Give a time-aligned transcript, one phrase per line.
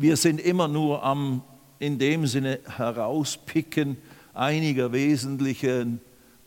[0.00, 1.42] Wir sind immer nur am,
[1.78, 3.98] in dem Sinne, herauspicken
[4.32, 6.00] einiger wesentlichen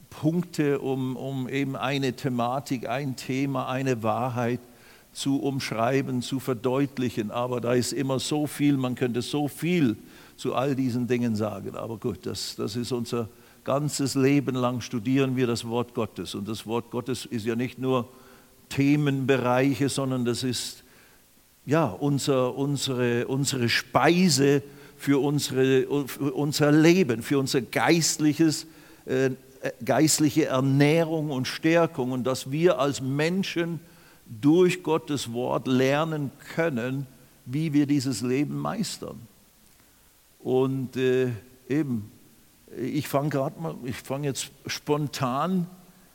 [0.09, 4.59] Punkte, um, um eben eine Thematik, ein Thema, eine Wahrheit
[5.11, 7.29] zu umschreiben, zu verdeutlichen.
[7.29, 9.97] Aber da ist immer so viel, man könnte so viel
[10.35, 11.75] zu all diesen Dingen sagen.
[11.75, 13.29] Aber gut, das, das ist unser
[13.63, 16.33] ganzes Leben lang studieren wir das Wort Gottes.
[16.33, 18.09] Und das Wort Gottes ist ja nicht nur
[18.69, 20.83] Themenbereiche, sondern das ist
[21.65, 24.61] ja, unser, unsere, unsere Speise
[24.97, 28.65] für, unsere, für unser Leben, für unser geistliches,
[29.05, 29.31] äh,
[29.83, 33.79] geistliche Ernährung und Stärkung und dass wir als Menschen
[34.25, 37.05] durch Gottes Wort lernen können,
[37.45, 39.19] wie wir dieses Leben meistern.
[40.39, 41.29] Und äh,
[41.69, 42.11] eben,
[42.77, 45.67] ich fange gerade mal, ich fange jetzt spontan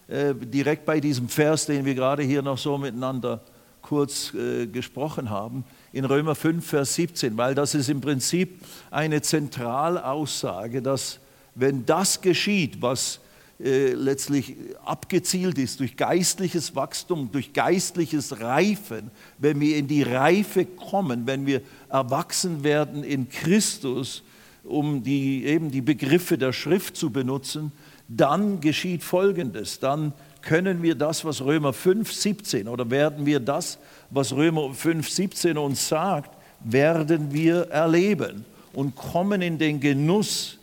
[0.09, 3.43] äh, direkt bei diesem Vers, den wir gerade hier noch so miteinander
[3.83, 8.61] kurz äh, gesprochen haben, in Römer 5, Vers 17, weil das ist im Prinzip
[8.91, 11.21] eine Zentralaussage, dass
[11.55, 13.21] wenn das geschieht, was
[13.61, 20.65] äh, letztlich abgezielt ist durch geistliches Wachstum, durch geistliches Reifen, wenn wir in die Reife
[20.65, 24.23] kommen, wenn wir erwachsen werden in Christus,
[24.63, 27.73] um die, eben die Begriffe der Schrift zu benutzen,
[28.07, 29.81] dann geschieht Folgendes.
[29.81, 33.79] Dann können wir das, was Römer 5, 17 oder werden wir das,
[34.11, 36.31] was Römer 5, 17 uns sagt,
[36.61, 40.59] werden wir erleben und kommen in den Genuss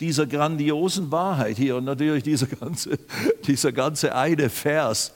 [0.00, 2.98] dieser grandiosen Wahrheit hier und natürlich dieser ganze,
[3.46, 5.12] dieser ganze eine Vers,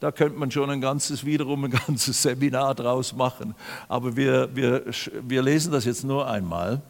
[0.00, 3.54] da könnte man schon ein ganzes, wiederum ein ganzes Seminar draus machen.
[3.88, 4.84] Aber wir, wir,
[5.26, 6.82] wir lesen das jetzt nur einmal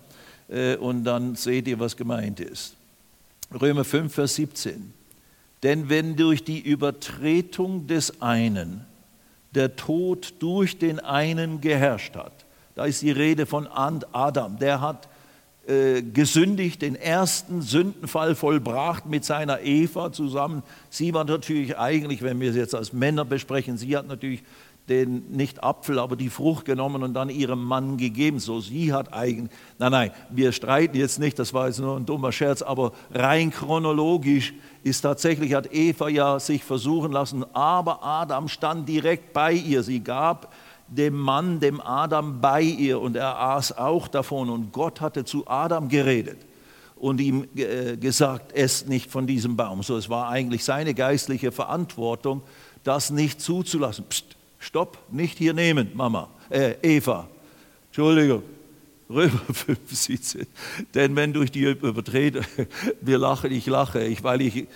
[0.48, 2.74] äh, und dann seht ihr, was gemeint ist.
[3.60, 4.92] Römer 5, Vers 17.
[5.66, 8.84] Denn wenn durch die Übertretung des einen
[9.52, 12.44] der Tod durch den einen geherrscht hat,
[12.76, 15.08] da ist die Rede von Adam, der hat
[15.66, 20.62] äh, gesündigt, den ersten Sündenfall vollbracht mit seiner Eva zusammen.
[20.88, 24.44] Sie war natürlich eigentlich, wenn wir es jetzt als Männer besprechen, sie hat natürlich
[24.88, 28.38] den nicht Apfel, aber die Frucht genommen und dann ihrem Mann gegeben.
[28.38, 32.06] So, sie hat eigentlich, nein, nein, wir streiten jetzt nicht, das war jetzt nur ein
[32.06, 34.54] dummer Scherz, aber rein chronologisch
[34.84, 39.82] ist tatsächlich, hat Eva ja sich versuchen lassen, aber Adam stand direkt bei ihr.
[39.82, 40.52] Sie gab
[40.88, 45.48] dem Mann, dem Adam bei ihr und er aß auch davon und Gott hatte zu
[45.48, 46.38] Adam geredet
[46.94, 49.82] und ihm äh, gesagt, esst nicht von diesem Baum.
[49.82, 52.42] So, es war eigentlich seine geistliche Verantwortung,
[52.84, 54.04] das nicht zuzulassen.
[54.08, 54.35] Psst,
[54.66, 57.28] stopp, nicht hier nehmen, Mama, äh, Eva.
[57.86, 58.42] Entschuldigung,
[59.08, 60.46] Römer 5, 17.
[60.94, 62.44] Denn wenn durch die Übertretung,
[63.00, 64.66] wir lachen, ich lache, ich, weil ich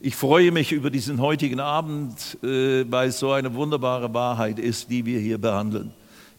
[0.00, 4.90] ich freue mich über diesen heutigen Abend, äh, weil es so eine wunderbare Wahrheit ist,
[4.90, 5.92] die wir hier behandeln.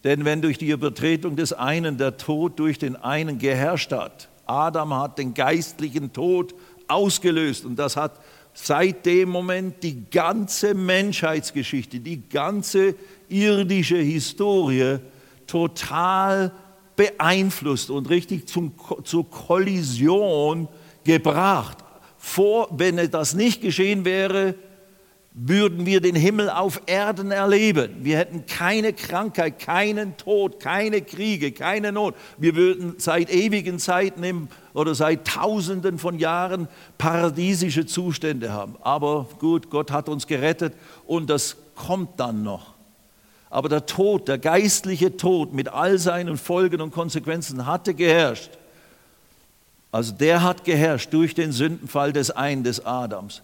[0.03, 4.93] Denn wenn durch die Übertretung des einen der Tod durch den einen geherrscht hat, Adam
[4.93, 6.53] hat den geistlichen Tod
[6.87, 8.19] ausgelöst und das hat
[8.55, 12.95] seit dem Moment die ganze Menschheitsgeschichte, die ganze
[13.27, 14.97] irdische Historie
[15.45, 16.51] total
[16.95, 18.71] beeinflusst und richtig zum,
[19.03, 20.69] zur Kollision
[21.03, 21.79] gebracht.
[22.17, 24.55] Vor, wenn das nicht geschehen wäre,
[25.38, 27.97] würden wir den Himmel auf Erden erleben.
[28.00, 32.16] Wir hätten keine Krankheit, keinen Tod, keine Kriege, keine Not.
[32.38, 38.78] Wir würden seit ewigen Zeiten oder seit Tausenden von Jahren paradiesische Zustände haben.
[38.79, 40.73] Aber gut, Gott hat uns gerettet
[41.06, 42.73] und das kommt dann noch.
[43.50, 48.52] Aber der Tod, der geistliche Tod mit all seinen Folgen und Konsequenzen hatte geherrscht.
[49.91, 53.41] Also der hat geherrscht durch den Sündenfall des einen, des Adams.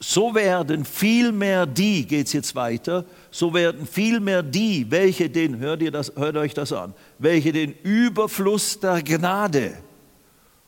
[0.00, 5.82] So werden vielmehr die, geht es jetzt weiter, so werden vielmehr die, welche den, hört,
[5.82, 9.72] ihr das, hört euch das an, welche den Überfluss der Gnade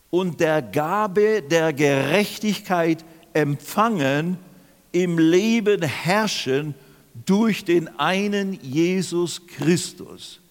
[0.09, 4.37] und der Gabe der Gerechtigkeit empfangen,
[4.91, 6.75] im Leben herrschen
[7.25, 10.41] durch den einen Jesus Christus.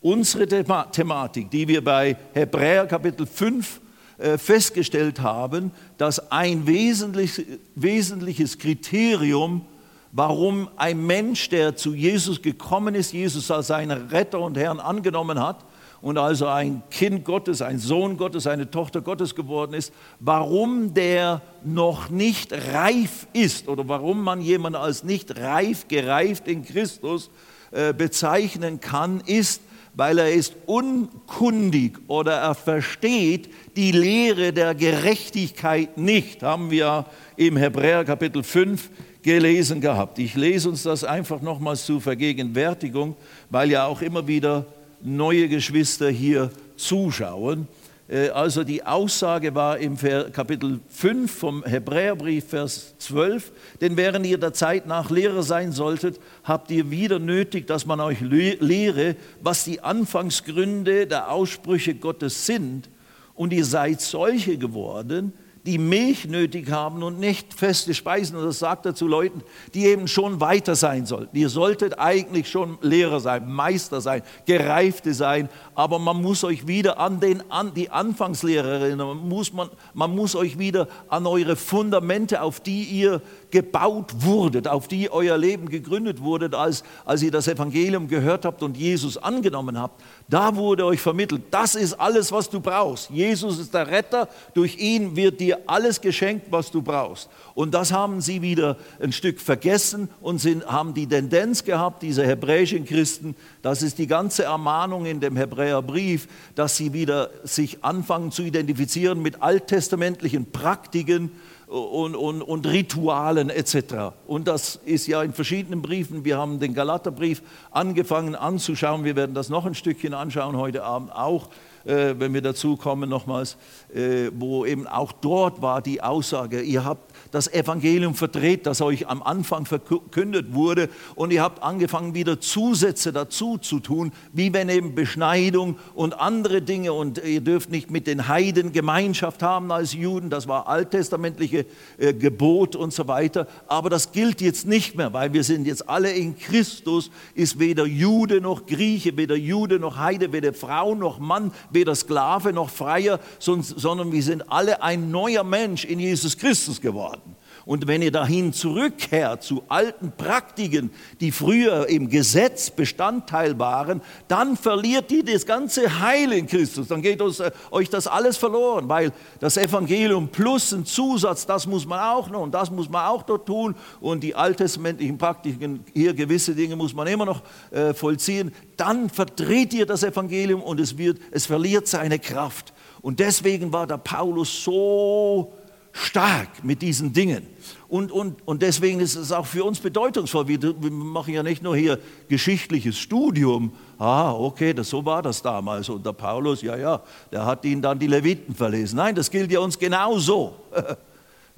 [0.00, 3.87] Unsere Thematik, die wir bei Hebräer Kapitel 5 äh,
[4.36, 9.64] festgestellt haben, dass ein wesentliches Kriterium,
[10.12, 15.38] warum ein Mensch, der zu Jesus gekommen ist, Jesus als seinen Retter und Herrn angenommen
[15.38, 15.64] hat
[16.00, 21.42] und also ein Kind Gottes, ein Sohn Gottes, eine Tochter Gottes geworden ist, warum der
[21.64, 27.30] noch nicht reif ist oder warum man jemanden als nicht reif, gereift in Christus
[27.70, 29.60] äh, bezeichnen kann, ist,
[29.98, 37.04] weil er ist unkundig oder er versteht die Lehre der Gerechtigkeit nicht, haben wir
[37.36, 38.90] im Hebräer Kapitel 5
[39.22, 40.20] gelesen gehabt.
[40.20, 43.16] Ich lese uns das einfach nochmals zur Vergegenwärtigung,
[43.50, 44.66] weil ja auch immer wieder
[45.02, 47.66] neue Geschwister hier zuschauen.
[48.08, 54.38] Äh, also die Aussage war im Kapitel 5 vom Hebräerbrief, Vers 12, denn während ihr
[54.38, 59.64] der Zeit nach Lehrer sein solltet, habt ihr wieder nötig, dass man euch lehre, was
[59.64, 62.88] die Anfangsgründe der Aussprüche Gottes sind.
[63.34, 65.32] Und ihr seid solche geworden,
[65.68, 68.38] die Milch nötig haben und nicht feste Speisen.
[68.38, 69.42] Und das sagt er zu Leuten,
[69.74, 71.36] die eben schon weiter sein sollten.
[71.36, 76.98] Ihr solltet eigentlich schon Lehrer sein, Meister sein, Gereifte sein, aber man muss euch wieder
[76.98, 79.16] an, den, an die Anfangslehre erinnern.
[79.16, 83.22] Man muss, man, man muss euch wieder an eure Fundamente, auf die ihr
[83.52, 88.64] gebaut wurdet, auf die euer Leben gegründet wurde, als, als ihr das Evangelium gehört habt
[88.64, 90.02] und Jesus angenommen habt.
[90.28, 93.10] Da wurde euch vermittelt, das ist alles, was du brauchst.
[93.10, 97.30] Jesus ist der Retter, durch ihn wird dir alles geschenkt, was du brauchst.
[97.58, 102.24] Und das haben sie wieder ein Stück vergessen und sind, haben die Tendenz gehabt, diese
[102.24, 108.30] hebräischen Christen, das ist die ganze Ermahnung in dem Hebräerbrief, dass sie wieder sich anfangen
[108.30, 111.32] zu identifizieren mit alttestamentlichen Praktiken,
[111.68, 114.14] und, und, und Ritualen etc.
[114.26, 116.24] Und das ist ja in verschiedenen Briefen.
[116.24, 119.04] Wir haben den Galaterbrief angefangen anzuschauen.
[119.04, 121.50] Wir werden das noch ein Stückchen anschauen heute Abend auch,
[121.84, 123.58] äh, wenn wir dazu kommen nochmals,
[123.94, 129.08] äh, wo eben auch dort war die Aussage, ihr habt das Evangelium verdreht, das euch
[129.08, 130.88] am Anfang verkündet wurde.
[131.14, 136.62] Und ihr habt angefangen, wieder Zusätze dazu zu tun, wie wenn eben Beschneidung und andere
[136.62, 136.92] Dinge.
[136.92, 140.30] Und ihr dürft nicht mit den Heiden Gemeinschaft haben als Juden.
[140.30, 141.66] Das war alttestamentliche
[141.98, 143.46] äh, Gebot und so weiter.
[143.66, 147.86] Aber das gilt jetzt nicht mehr, weil wir sind jetzt alle in Christus, ist weder
[147.86, 153.20] Jude noch Grieche, weder Jude noch Heide, weder Frau noch Mann, weder Sklave noch Freier,
[153.38, 157.27] sondern wir sind alle ein neuer Mensch in Jesus Christus geworden.
[157.68, 164.56] Und wenn ihr dahin zurückkehrt zu alten Praktiken, die früher im Gesetz Bestandteil waren, dann
[164.56, 166.88] verliert ihr das ganze Heil in Christus.
[166.88, 171.84] Dann geht äh, euch das alles verloren, weil das Evangelium plus ein Zusatz, das muss
[171.84, 173.74] man auch noch und das muss man auch dort tun.
[174.00, 178.50] Und die alttestamentlichen Praktiken, hier gewisse Dinge muss man immer noch äh, vollziehen.
[178.78, 182.72] Dann verdreht ihr das Evangelium und es, wird, es verliert seine Kraft.
[183.02, 185.52] Und deswegen war der Paulus so
[185.98, 187.46] stark mit diesen Dingen.
[187.88, 190.46] Und, und, und deswegen ist es auch für uns bedeutungsvoll.
[190.48, 191.98] Wir, wir machen ja nicht nur hier
[192.28, 193.72] geschichtliches Studium.
[193.98, 195.88] Ah, okay, das, so war das damals.
[195.88, 197.02] Und der Paulus, ja, ja,
[197.32, 198.96] der hat ihnen dann die Leviten verlesen.
[198.96, 200.54] Nein, das gilt ja uns genauso.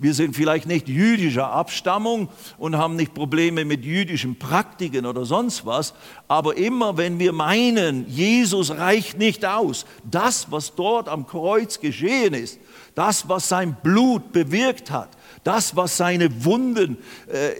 [0.02, 5.66] Wir sind vielleicht nicht jüdischer Abstammung und haben nicht Probleme mit jüdischen Praktiken oder sonst
[5.66, 5.92] was,
[6.26, 12.32] aber immer wenn wir meinen, Jesus reicht nicht aus, das, was dort am Kreuz geschehen
[12.32, 12.58] ist,
[12.94, 15.10] das, was sein Blut bewirkt hat,
[15.44, 16.98] das, was seine Wunden
[17.28, 17.52] äh,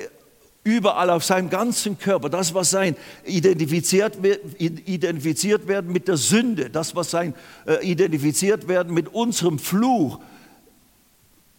[0.65, 4.19] überall auf seinem ganzen Körper, das, was sein identifiziert,
[4.59, 7.35] identifiziert werden mit der Sünde, das, was sein
[7.67, 10.21] äh, identifiziert werden mit unserem Fluch,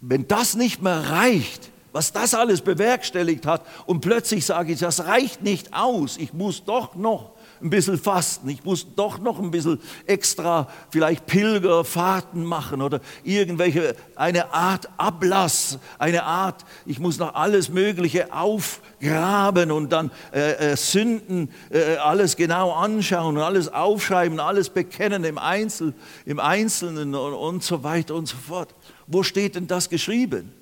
[0.01, 5.05] wenn das nicht mehr reicht, was das alles bewerkstelligt hat und plötzlich sage ich, das
[5.05, 7.30] reicht nicht aus, ich muss doch noch
[7.61, 13.95] ein bisschen fasten, ich muss doch noch ein bisschen extra vielleicht Pilgerfahrten machen oder irgendwelche,
[14.15, 20.77] eine Art Ablass, eine Art, ich muss noch alles Mögliche aufgraben und dann äh, äh,
[20.77, 25.93] Sünden, äh, alles genau anschauen und alles aufschreiben, alles bekennen im, Einzel,
[26.25, 28.73] im Einzelnen und, und so weiter und so fort.
[29.07, 30.60] Wo steht denn das geschrieben?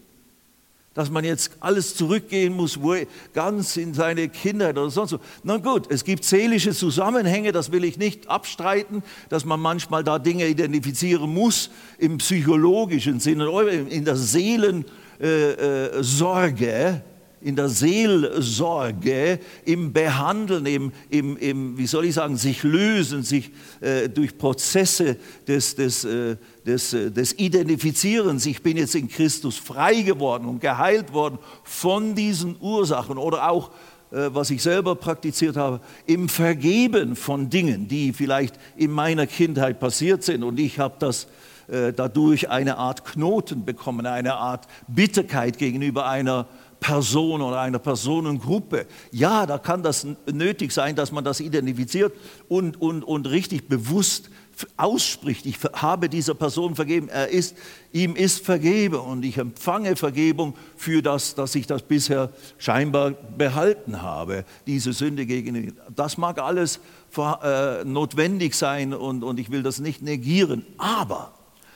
[0.93, 2.95] Dass man jetzt alles zurückgehen muss, wo
[3.33, 5.19] ganz in seine Kindheit oder sonst so.
[5.43, 10.19] Na gut, es gibt seelische Zusammenhänge, das will ich nicht abstreiten, dass man manchmal da
[10.19, 11.69] Dinge identifizieren muss
[11.99, 13.49] im psychologischen Sinne,
[13.89, 14.85] in der Seelensorge.
[15.21, 17.01] Äh, äh,
[17.41, 23.51] in der Seelsorge, im Behandeln, im, im, im, wie soll ich sagen, sich lösen, sich
[23.79, 25.17] äh, durch Prozesse
[25.47, 30.59] des, des, äh, des, äh, des Identifizierens, ich bin jetzt in Christus frei geworden und
[30.59, 33.69] geheilt worden von diesen Ursachen oder auch,
[34.11, 39.79] äh, was ich selber praktiziert habe, im Vergeben von Dingen, die vielleicht in meiner Kindheit
[39.79, 40.43] passiert sind.
[40.43, 41.27] Und ich habe das
[41.69, 46.47] äh, dadurch eine Art Knoten bekommen, eine Art Bitterkeit gegenüber einer
[46.79, 48.85] Person oder einer Personengruppe.
[49.11, 52.13] Ja, da kann das nötig sein, dass man das identifiziert
[52.47, 54.29] und, und, und richtig bewusst
[54.77, 55.45] ausspricht.
[55.45, 57.09] Ich habe dieser Person vergeben.
[57.09, 57.55] Er ist,
[57.91, 64.01] ihm ist vergeben und ich empfange Vergebung für das, dass ich das bisher scheinbar behalten
[64.01, 65.77] habe, diese Sünde gegen ihn.
[65.95, 66.79] Das mag alles
[67.17, 70.65] äh, notwendig sein und, und ich will das nicht negieren.
[70.77, 71.33] Aber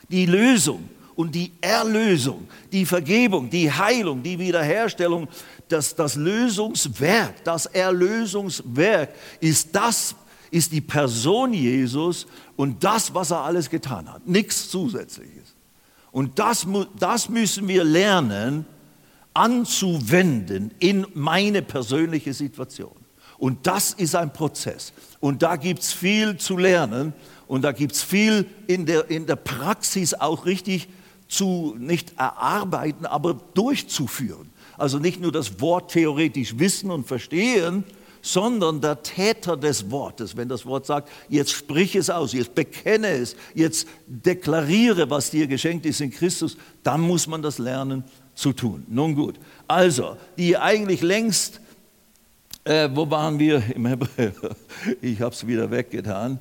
[0.09, 5.27] die Lösung und die Erlösung, die Vergebung, die Heilung, die Wiederherstellung,
[5.67, 10.15] das, das Lösungswerk, das Erlösungswerk ist das,
[10.51, 14.27] ist die Person Jesus und das, was er alles getan hat.
[14.27, 15.55] Nichts Zusätzliches.
[16.11, 16.67] Und das,
[16.99, 18.65] das müssen wir lernen
[19.33, 22.95] anzuwenden in meine persönliche Situation.
[23.39, 24.93] Und das ist ein Prozess.
[25.19, 27.13] Und da gibt es viel zu lernen
[27.47, 30.87] und da gibt es viel in der, in der Praxis auch richtig
[31.33, 34.49] zu, nicht erarbeiten, aber durchzuführen.
[34.77, 37.83] Also nicht nur das Wort theoretisch wissen und verstehen,
[38.21, 43.09] sondern der Täter des Wortes, wenn das Wort sagt, jetzt sprich es aus, jetzt bekenne
[43.09, 48.53] es, jetzt deklariere, was dir geschenkt ist in Christus, dann muss man das lernen zu
[48.53, 48.85] tun.
[48.87, 49.35] Nun gut,
[49.67, 51.59] also, die eigentlich längst,
[52.63, 54.33] äh, wo waren wir im Hebräer?
[55.01, 56.39] Ich habe es wieder weggetan.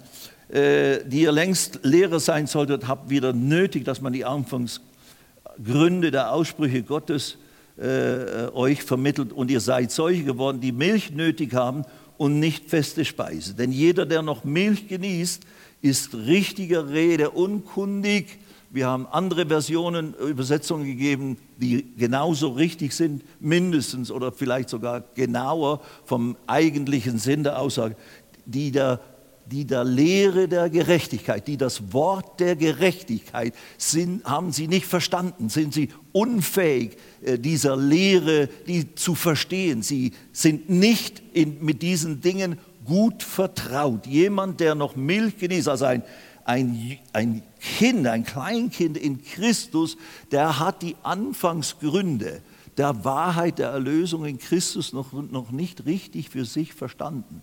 [0.52, 6.30] Äh, die ihr längst Lehrer sein solltet, habt wieder nötig, dass man die Anfangsgründe der
[6.30, 7.38] Aussprüche Gottes
[7.78, 11.84] äh, euch vermittelt und ihr seid solche geworden, die Milch nötig haben
[12.18, 13.54] und nicht feste Speise.
[13.54, 15.42] Denn jeder, der noch Milch genießt,
[15.80, 18.38] ist richtiger Rede unkundig.
[18.68, 25.80] Wir haben andere Versionen, Übersetzungen gegeben, die genauso richtig sind, mindestens oder vielleicht sogar genauer
[26.04, 27.96] vom eigentlichen Sinn der Aussage,
[28.44, 29.00] die der
[29.46, 35.48] die der Lehre der Gerechtigkeit, die das Wort der Gerechtigkeit sind, haben sie nicht verstanden,
[35.48, 39.82] sind sie unfähig, äh, dieser Lehre die zu verstehen.
[39.82, 44.06] Sie sind nicht in, mit diesen Dingen gut vertraut.
[44.06, 46.02] Jemand, der noch Milch genießt, also ein,
[46.44, 49.96] ein, ein Kind, ein Kleinkind in Christus,
[50.30, 52.42] der hat die Anfangsgründe
[52.76, 57.42] der Wahrheit der Erlösung in Christus noch, noch nicht richtig für sich verstanden.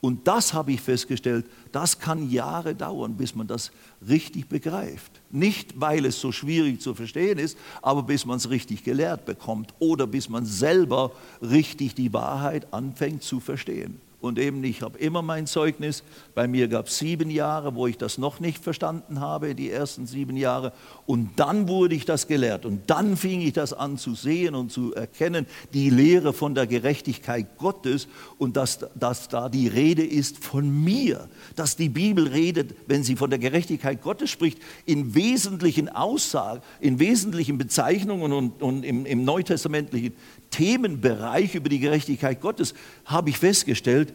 [0.00, 3.70] Und das habe ich festgestellt, das kann Jahre dauern, bis man das
[4.06, 5.20] richtig begreift.
[5.30, 9.74] Nicht, weil es so schwierig zu verstehen ist, aber bis man es richtig gelehrt bekommt
[9.78, 15.22] oder bis man selber richtig die Wahrheit anfängt zu verstehen und eben ich habe immer
[15.22, 16.02] mein Zeugnis.
[16.34, 20.06] Bei mir gab es sieben Jahre, wo ich das noch nicht verstanden habe, die ersten
[20.06, 20.72] sieben Jahre.
[21.06, 24.70] Und dann wurde ich das gelehrt und dann fing ich das an zu sehen und
[24.70, 28.08] zu erkennen, die Lehre von der Gerechtigkeit Gottes
[28.38, 33.16] und dass, dass da die Rede ist von mir, dass die Bibel redet, wenn sie
[33.16, 39.24] von der Gerechtigkeit Gottes spricht, in wesentlichen Aussagen, in wesentlichen Bezeichnungen und, und im, im
[39.24, 40.12] neutestamentlichen
[40.50, 44.12] Themenbereich über die Gerechtigkeit Gottes habe ich festgestellt,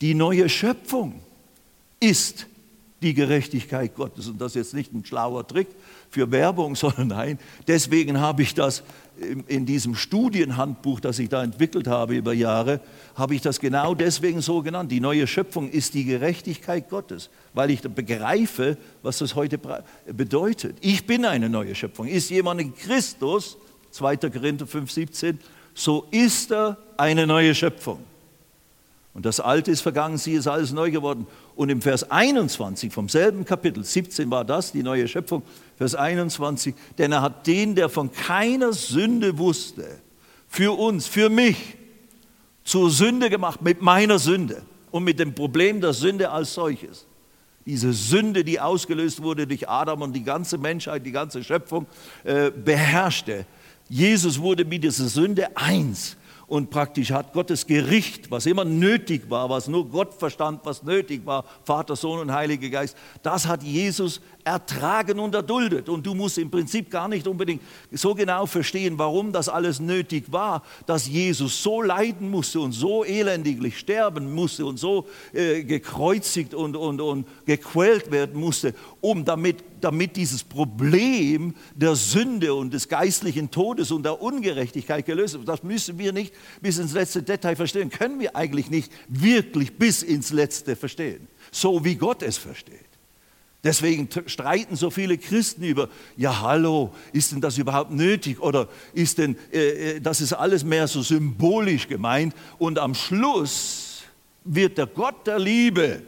[0.00, 1.20] die neue Schöpfung
[2.00, 2.46] ist
[3.02, 4.28] die Gerechtigkeit Gottes.
[4.28, 5.68] Und das ist jetzt nicht ein schlauer Trick
[6.10, 8.82] für Werbung, sondern nein, deswegen habe ich das
[9.46, 12.80] in diesem Studienhandbuch, das ich da entwickelt habe über Jahre,
[13.14, 14.92] habe ich das genau deswegen so genannt.
[14.92, 19.58] Die neue Schöpfung ist die Gerechtigkeit Gottes, weil ich begreife, was das heute
[20.12, 20.76] bedeutet.
[20.82, 22.08] Ich bin eine neue Schöpfung.
[22.08, 23.56] Ist jemand in Christus,
[23.96, 24.16] 2.
[24.16, 25.38] Korinther 5, 17,
[25.74, 28.02] so ist er eine neue Schöpfung.
[29.16, 31.26] Und das Alte ist vergangen, sie ist alles neu geworden.
[31.54, 35.42] Und im Vers 21 vom selben Kapitel, 17 war das, die neue Schöpfung,
[35.78, 39.86] Vers 21, denn er hat den, der von keiner Sünde wusste,
[40.48, 41.76] für uns, für mich,
[42.62, 44.60] zur Sünde gemacht mit meiner Sünde
[44.90, 47.06] und mit dem Problem der Sünde als solches.
[47.64, 51.86] Diese Sünde, die ausgelöst wurde durch Adam und die ganze Menschheit, die ganze Schöpfung
[52.22, 53.46] äh, beherrschte.
[53.88, 56.16] Jesus wurde mit dieser Sünde eins.
[56.46, 61.26] Und praktisch hat Gottes Gericht, was immer nötig war, was nur Gott verstand, was nötig
[61.26, 65.88] war, Vater, Sohn und Heiliger Geist, das hat Jesus ertragen und erduldet.
[65.88, 70.30] Und du musst im Prinzip gar nicht unbedingt so genau verstehen, warum das alles nötig
[70.30, 76.54] war, dass Jesus so leiden musste und so elendiglich sterben musste und so äh, gekreuzigt
[76.54, 82.88] und, und, und gequält werden musste, um damit, damit dieses Problem der Sünde und des
[82.88, 85.48] geistlichen Todes und der Ungerechtigkeit gelöst wird.
[85.48, 90.04] Das müssen wir nicht bis ins letzte Detail verstehen, können wir eigentlich nicht wirklich bis
[90.04, 92.85] ins letzte verstehen, so wie Gott es versteht.
[93.64, 99.18] Deswegen streiten so viele Christen über, ja hallo, ist denn das überhaupt nötig oder ist
[99.18, 104.04] denn, äh, äh, das ist alles mehr so symbolisch gemeint und am Schluss
[104.44, 106.02] wird der Gott der Liebe,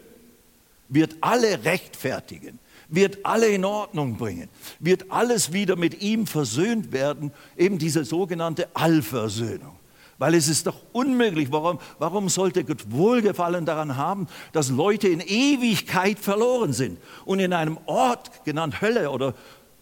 [0.88, 7.33] wird alle rechtfertigen, wird alle in Ordnung bringen, wird alles wieder mit ihm versöhnt werden,
[7.57, 9.77] eben diese sogenannte Allversöhnung.
[10.18, 15.20] Weil es ist doch unmöglich, warum, warum sollte Gott Wohlgefallen daran haben, dass Leute in
[15.20, 19.34] Ewigkeit verloren sind und in einem Ort, genannt Hölle oder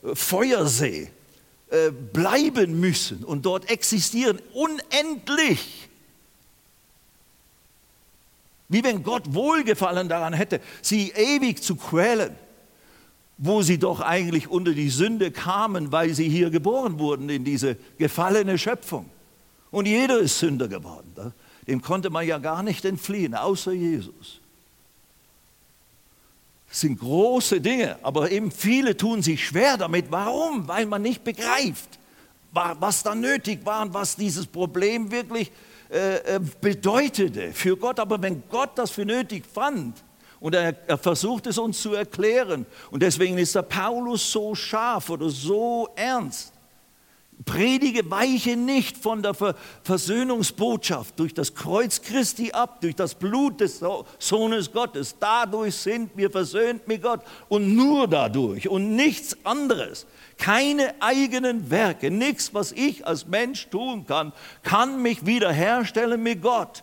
[0.05, 1.11] äh, Feuersee,
[1.71, 5.89] äh, bleiben müssen und dort existieren, unendlich.
[8.69, 12.35] Wie wenn Gott Wohlgefallen daran hätte, sie ewig zu quälen,
[13.39, 17.77] wo sie doch eigentlich unter die Sünde kamen, weil sie hier geboren wurden in diese
[17.97, 19.09] gefallene Schöpfung.
[19.71, 21.33] Und jeder ist Sünder geworden.
[21.67, 24.41] Dem konnte man ja gar nicht entfliehen, außer Jesus.
[26.71, 30.07] sind große Dinge, aber eben viele tun sich schwer damit.
[30.11, 30.69] Warum?
[30.69, 31.99] Weil man nicht begreift,
[32.53, 35.51] was da nötig war und was dieses Problem wirklich
[35.91, 37.99] äh, äh, bedeutete für Gott.
[37.99, 40.03] Aber wenn Gott das für nötig fand,
[40.41, 42.67] und er, er, versucht es uns zu erklären.
[42.91, 46.53] Und deswegen ist der Paulus so scharf oder so ernst.
[47.47, 49.33] Predige, weiche nicht von der
[49.85, 53.81] Versöhnungsbotschaft durch das Kreuz Christi ab, durch das Blut des
[54.19, 55.15] Sohnes Gottes.
[55.19, 60.07] Dadurch sind wir versöhnt mit Gott und nur dadurch und nichts anderes.
[60.39, 64.33] Keine eigenen Werke, nichts, was ich als Mensch tun kann,
[64.65, 66.83] kann mich wiederherstellen mit Gott.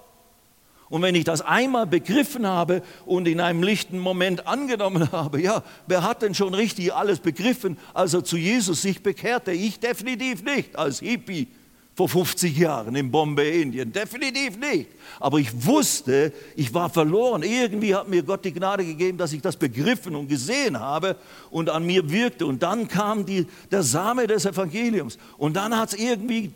[0.89, 5.63] Und wenn ich das einmal begriffen habe und in einem lichten Moment angenommen habe, ja,
[5.87, 9.51] wer hat denn schon richtig alles begriffen, als er zu Jesus sich bekehrte?
[9.51, 11.47] Ich definitiv nicht als Hippie
[11.95, 13.91] vor 50 Jahren in Bombay, Indien.
[13.91, 14.89] Definitiv nicht.
[15.19, 17.43] Aber ich wusste, ich war verloren.
[17.43, 21.15] Irgendwie hat mir Gott die Gnade gegeben, dass ich das begriffen und gesehen habe
[21.51, 22.47] und an mir wirkte.
[22.47, 25.19] Und dann kam die, der Same des Evangeliums.
[25.37, 26.51] Und dann hat es irgendwie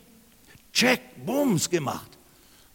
[0.72, 2.17] Check, Bums gemacht.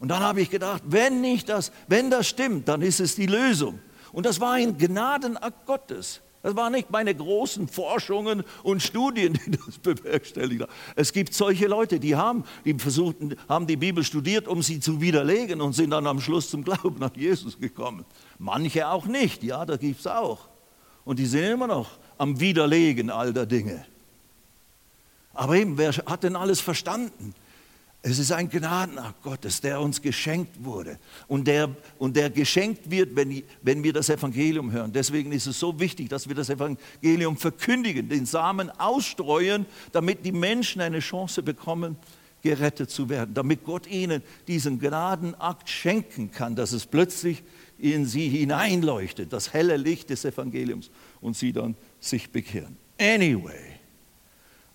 [0.03, 3.25] Und dann habe ich gedacht, wenn nicht das, wenn das stimmt, dann ist es die
[3.25, 3.79] Lösung.
[4.11, 6.19] Und das war ein Gnadenakt Gottes.
[6.41, 10.71] Das waren nicht meine großen Forschungen und Studien, die das bewerkstelligt haben.
[10.97, 14.99] Es gibt solche Leute, die haben, die versuchten, haben die Bibel studiert, um sie zu
[14.99, 18.03] widerlegen und sind dann am Schluss zum Glauben an Jesus gekommen.
[18.39, 20.49] Manche auch nicht, ja, da gibt es auch.
[21.05, 23.85] Und die sind immer noch am Widerlegen all der Dinge.
[25.33, 27.33] Aber eben, wer hat denn alles verstanden?
[28.05, 33.15] Es ist ein Gnadenakt Gottes, der uns geschenkt wurde und der, und der geschenkt wird,
[33.15, 34.91] wenn, wenn wir das Evangelium hören.
[34.91, 40.33] Deswegen ist es so wichtig, dass wir das Evangelium verkündigen, den Samen ausstreuen, damit die
[40.33, 41.95] Menschen eine Chance bekommen,
[42.41, 47.41] gerettet zu werden, damit Gott ihnen diesen Gnadenakt schenken kann, dass es plötzlich
[47.79, 50.91] in sie hineinleuchtet, das helle Licht des Evangeliums
[51.21, 52.75] und sie dann sich bekehren.
[52.99, 53.79] Anyway,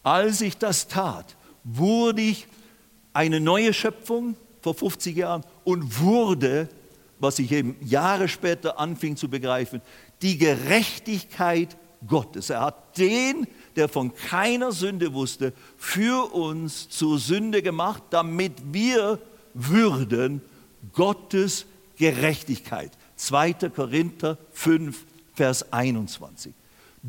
[0.03, 2.47] als ich das tat, wurde ich
[3.19, 6.69] eine neue Schöpfung vor 50 Jahren und wurde,
[7.19, 9.83] was ich eben Jahre später anfing zu begreifen,
[10.23, 11.77] die Gerechtigkeit
[12.07, 12.49] Gottes.
[12.51, 19.19] Er hat den, der von keiner Sünde wusste, für uns zur Sünde gemacht, damit wir
[19.53, 20.41] würden
[20.93, 22.93] Gottes Gerechtigkeit.
[23.17, 23.53] 2.
[23.75, 25.05] Korinther 5,
[25.35, 26.55] Vers 21.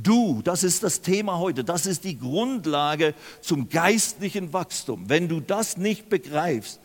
[0.04, 5.10] Du, das ist das Thema heute, das ist die Grundlage zum geistlichen Wachstum.
[5.10, 6.80] Wenn du das nicht begreifst,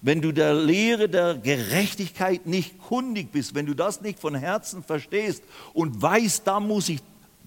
[0.00, 4.82] wenn du der Lehre der Gerechtigkeit nicht kundig bist, wenn du das nicht von Herzen
[4.82, 5.42] verstehst
[5.74, 7.00] und weißt, da muss ich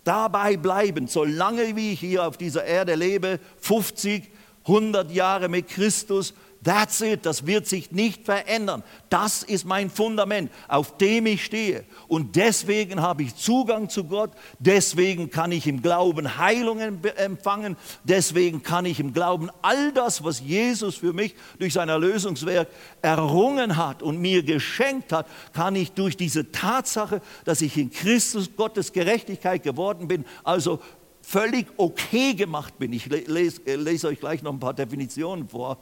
[0.04, 4.30] dabei bleiben, solange wie ich hier auf dieser Erde lebe, 50,
[4.66, 8.84] 100 Jahre mit Christus, That's it, das wird sich nicht verändern.
[9.10, 11.86] Das ist mein Fundament, auf dem ich stehe.
[12.10, 18.62] Und deswegen habe ich Zugang zu Gott, deswegen kann ich im Glauben Heilungen empfangen, deswegen
[18.62, 22.68] kann ich im Glauben all das, was Jesus für mich durch sein Erlösungswerk
[23.02, 28.50] errungen hat und mir geschenkt hat, kann ich durch diese Tatsache, dass ich in Christus
[28.58, 30.82] Gottes Gerechtigkeit geworden bin, also
[31.22, 32.92] völlig okay gemacht bin.
[32.92, 35.78] Ich lese, lese euch gleich noch ein paar Definitionen vor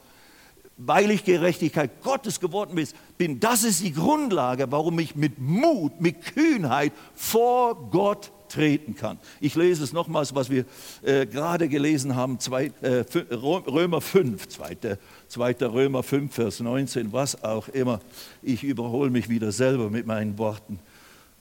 [0.78, 2.80] weil ich Gerechtigkeit Gottes geworden
[3.18, 3.40] bin.
[3.40, 9.20] Das ist die Grundlage, warum ich mit Mut, mit Kühnheit vor Gott treten kann.
[9.40, 10.66] Ich lese es nochmals, was wir
[11.02, 14.98] äh, gerade gelesen haben, zwei, äh, Römer 5, 2.
[15.28, 15.52] 2.
[15.62, 18.00] Römer 5, Vers 19, was auch immer.
[18.42, 20.80] Ich überhole mich wieder selber mit meinen Worten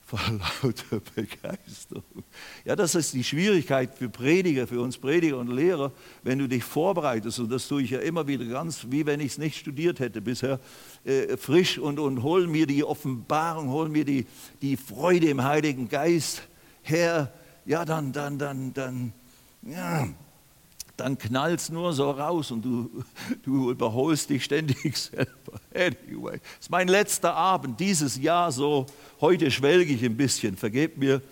[0.06, 0.20] vor
[0.62, 2.22] lauter Begeisterung.
[2.64, 5.90] Ja, das ist die Schwierigkeit für Prediger, für uns Prediger und Lehrer,
[6.22, 9.32] wenn du dich vorbereitest, und das tue ich ja immer wieder ganz, wie wenn ich
[9.32, 10.60] es nicht studiert hätte bisher,
[11.04, 14.26] äh, frisch und, und hol mir die Offenbarung, hol mir die,
[14.62, 16.42] die Freude im Heiligen Geist
[16.82, 17.32] her,
[17.64, 19.12] ja, dann, dann, dann, dann,
[19.62, 20.06] ja,
[20.96, 23.04] dann knallt es nur so raus und du,
[23.42, 25.60] du überholst dich ständig selber.
[25.74, 28.86] Anyway, es ist mein letzter Abend dieses Jahr so.
[29.18, 31.22] Heute schwelge ich ein bisschen, vergebt mir.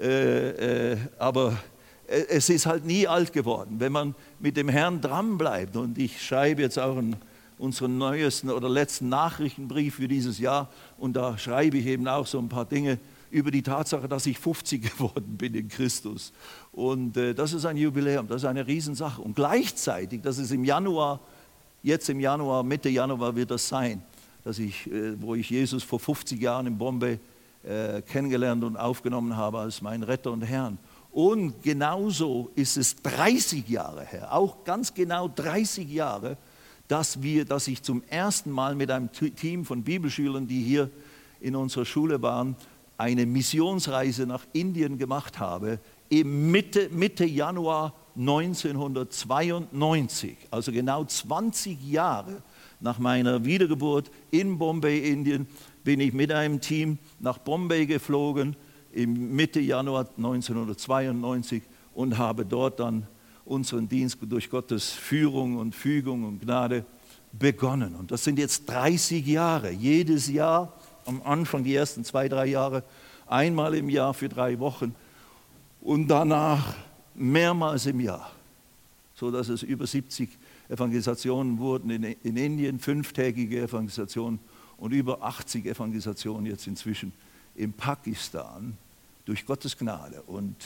[0.00, 1.58] Äh, äh, aber
[2.06, 3.74] es ist halt nie alt geworden.
[3.80, 7.16] Wenn man mit dem Herrn dranbleibt, und ich schreibe jetzt auch einen,
[7.58, 12.38] unseren neuesten oder letzten Nachrichtenbrief für dieses Jahr, und da schreibe ich eben auch so
[12.38, 12.98] ein paar Dinge
[13.30, 16.32] über die Tatsache, dass ich 50 geworden bin in Christus.
[16.72, 19.20] Und äh, das ist ein Jubiläum, das ist eine Riesensache.
[19.20, 21.20] Und gleichzeitig, das ist im Januar,
[21.82, 24.02] jetzt im Januar, Mitte Januar wird das sein,
[24.44, 27.18] dass ich, äh, wo ich Jesus vor 50 Jahren in Bombay
[27.64, 30.78] äh, kennengelernt und aufgenommen habe als mein Retter und Herrn.
[31.10, 36.36] Und genauso ist es 30 Jahre her, auch ganz genau 30 Jahre,
[36.88, 40.90] dass, wir, dass ich zum ersten Mal mit einem Team von Bibelschülern, die hier
[41.40, 42.56] in unserer Schule waren,
[42.98, 52.42] eine Missionsreise nach Indien gemacht habe, im Mitte, Mitte Januar 1992, also genau 20 Jahre
[52.80, 55.48] nach meiner Wiedergeburt in Bombay, Indien,
[55.84, 58.56] bin ich mit einem Team nach Bombay geflogen
[58.92, 61.62] im Mitte Januar 1992
[61.94, 63.06] und habe dort dann
[63.44, 66.84] unseren Dienst durch Gottes Führung und Fügung und Gnade
[67.32, 67.94] begonnen.
[67.94, 69.70] Und das sind jetzt 30 Jahre.
[69.70, 70.72] Jedes Jahr,
[71.04, 72.82] am Anfang die ersten zwei, drei Jahre,
[73.26, 74.94] einmal im Jahr für drei Wochen
[75.80, 76.74] und danach
[77.14, 78.30] mehrmals im Jahr,
[79.14, 80.30] sodass es über 70
[80.68, 84.38] Evangelisationen wurden in, in Indien, fünftägige Evangelisationen
[84.76, 87.12] und über 80 Evangelisationen jetzt inzwischen
[87.54, 88.76] in Pakistan
[89.24, 90.22] durch Gottes Gnade.
[90.22, 90.56] Und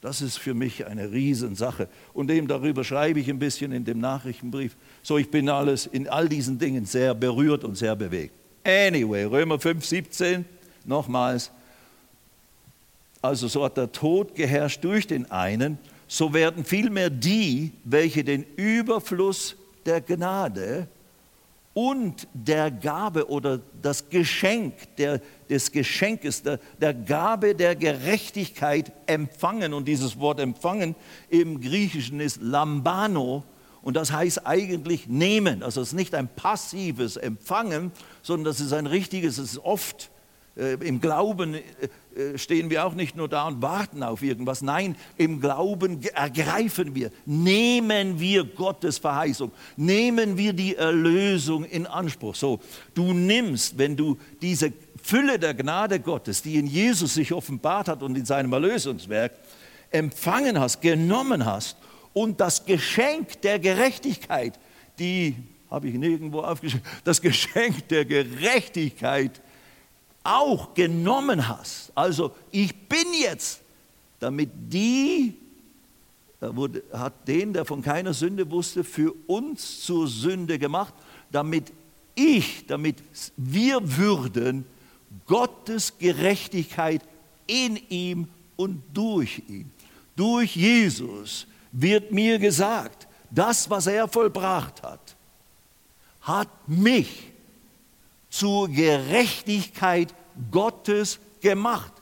[0.00, 1.88] das ist für mich eine Riesensache.
[2.12, 4.76] Und eben darüber schreibe ich ein bisschen in dem Nachrichtenbrief.
[5.02, 8.34] So, ich bin alles in all diesen Dingen sehr berührt und sehr bewegt.
[8.64, 10.44] Anyway, Römer 5, 17,
[10.84, 11.50] nochmals.
[13.22, 18.44] Also so hat der Tod geherrscht durch den einen, so werden vielmehr die, welche den
[18.56, 20.86] Überfluss der Gnade
[21.74, 29.74] und der Gabe oder das Geschenk der, des Geschenkes, der, der Gabe der Gerechtigkeit empfangen.
[29.74, 30.94] Und dieses Wort empfangen
[31.28, 33.42] im Griechischen ist lambano
[33.82, 35.62] und das heißt eigentlich nehmen.
[35.62, 40.10] Also es ist nicht ein passives Empfangen, sondern das ist ein richtiges, es ist oft
[40.56, 41.60] äh, im Glauben äh,
[42.16, 44.62] äh, stehen wir auch nicht nur da und warten auf irgendwas.
[44.62, 52.36] Nein, im Glauben ergreifen wir, nehmen wir Gottes Verheißung, nehmen wir die Erlösung in Anspruch.
[52.36, 52.60] So,
[52.94, 58.02] du nimmst, wenn du diese Fülle der Gnade Gottes, die in Jesus sich offenbart hat
[58.02, 59.32] und in seinem Erlösungswerk,
[59.90, 61.76] empfangen hast, genommen hast
[62.12, 64.58] und das Geschenk der Gerechtigkeit,
[64.98, 65.34] die
[65.68, 69.40] habe ich nirgendwo aufgeschrieben, das Geschenk der Gerechtigkeit
[70.24, 71.92] auch genommen hast.
[71.94, 73.60] Also ich bin jetzt,
[74.18, 75.34] damit die,
[76.40, 80.94] wurde, hat den, der von keiner Sünde wusste, für uns zur Sünde gemacht,
[81.30, 81.72] damit
[82.14, 82.96] ich, damit
[83.36, 84.64] wir würden
[85.26, 87.02] Gottes Gerechtigkeit
[87.46, 89.70] in ihm und durch ihn.
[90.16, 95.16] Durch Jesus wird mir gesagt, das, was er vollbracht hat,
[96.20, 97.33] hat mich
[98.34, 100.12] zur Gerechtigkeit
[100.50, 101.92] Gottes gemacht.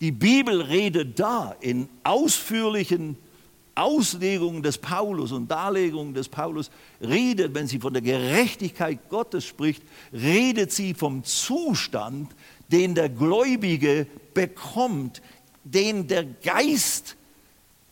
[0.00, 3.18] Die Bibel redet da in ausführlichen
[3.74, 6.70] Auslegungen des Paulus und Darlegungen des Paulus,
[7.02, 9.82] redet, wenn sie von der Gerechtigkeit Gottes spricht,
[10.14, 12.34] redet sie vom Zustand,
[12.72, 15.20] den der Gläubige bekommt,
[15.62, 17.16] den der Geist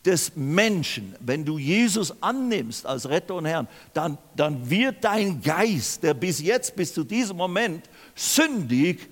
[0.05, 6.03] des Menschen, wenn du Jesus annimmst als Retter und Herrn, dann, dann wird dein Geist,
[6.03, 9.09] der bis jetzt, bis zu diesem Moment sündig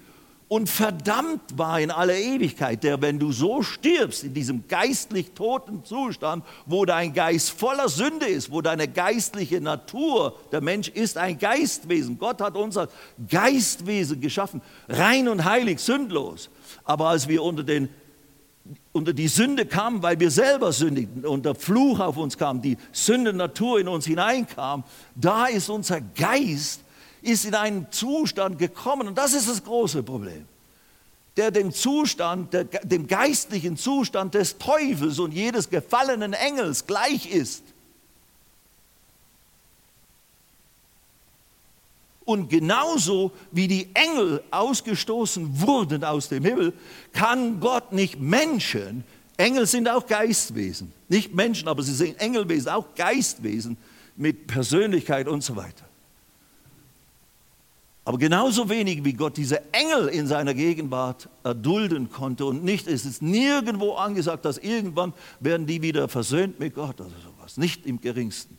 [0.52, 5.82] und verdammt war in aller Ewigkeit, der, wenn du so stirbst, in diesem geistlich toten
[5.82, 11.38] Zustand, wo dein Geist voller Sünde ist, wo deine geistliche Natur, der Mensch ist ein
[11.38, 12.18] Geistwesen.
[12.18, 12.90] Gott hat unser
[13.30, 16.50] Geistwesen geschaffen, rein und heilig, sündlos.
[16.84, 17.88] Aber als wir unter den
[18.92, 22.76] unter die Sünde kamen, weil wir selber sündigten und der Fluch auf uns kam, die
[22.92, 26.82] Sündennatur in uns hineinkam, da ist unser Geist
[27.22, 30.46] ist in einen Zustand gekommen und das ist das große Problem,
[31.36, 37.62] der dem Zustand, der, dem geistlichen Zustand des Teufels und jedes gefallenen Engels gleich ist.
[42.24, 46.72] Und genauso wie die Engel ausgestoßen wurden aus dem Himmel,
[47.12, 49.04] kann Gott nicht Menschen,
[49.36, 53.76] Engel sind auch Geistwesen, nicht Menschen, aber sie sind Engelwesen, auch Geistwesen
[54.16, 55.84] mit Persönlichkeit und so weiter.
[58.04, 63.04] Aber genauso wenig wie Gott diese Engel in seiner Gegenwart erdulden konnte und nicht, es
[63.04, 67.56] ist nirgendwo angesagt, dass irgendwann werden die wieder versöhnt mit Gott oder sowas.
[67.56, 68.58] Nicht im geringsten.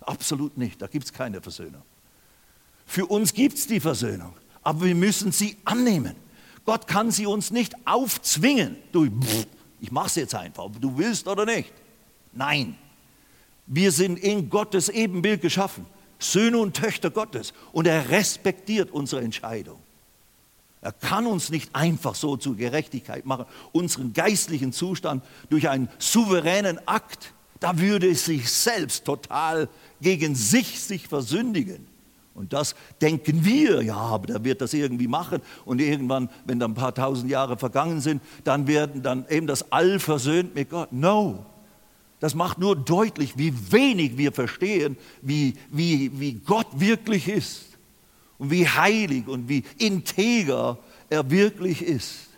[0.00, 0.82] Absolut nicht.
[0.82, 1.82] Da gibt es keine Versöhnung.
[2.86, 6.14] Für uns gibt es die Versöhnung, aber wir müssen sie annehmen.
[6.64, 8.76] Gott kann sie uns nicht aufzwingen.
[8.92, 9.08] Du,
[9.80, 11.72] ich mache es jetzt einfach, ob du willst oder nicht.
[12.32, 12.76] Nein,
[13.66, 15.86] wir sind in Gottes Ebenbild geschaffen,
[16.18, 19.78] Söhne und Töchter Gottes, und er respektiert unsere Entscheidung.
[20.80, 26.78] Er kann uns nicht einfach so zur Gerechtigkeit machen, unseren geistlichen Zustand durch einen souveränen
[26.86, 27.32] Akt.
[27.58, 29.70] Da würde es sich selbst total
[30.02, 31.86] gegen sich sich versündigen.
[32.34, 35.40] Und das denken wir, ja, aber der wird das irgendwie machen.
[35.64, 39.70] Und irgendwann, wenn dann ein paar tausend Jahre vergangen sind, dann werden dann eben das
[39.70, 40.92] All versöhnt mit Gott.
[40.92, 41.46] No.
[42.18, 47.66] Das macht nur deutlich, wie wenig wir verstehen, wie, wie, wie Gott wirklich ist.
[48.38, 52.30] Und wie heilig und wie integer er wirklich ist.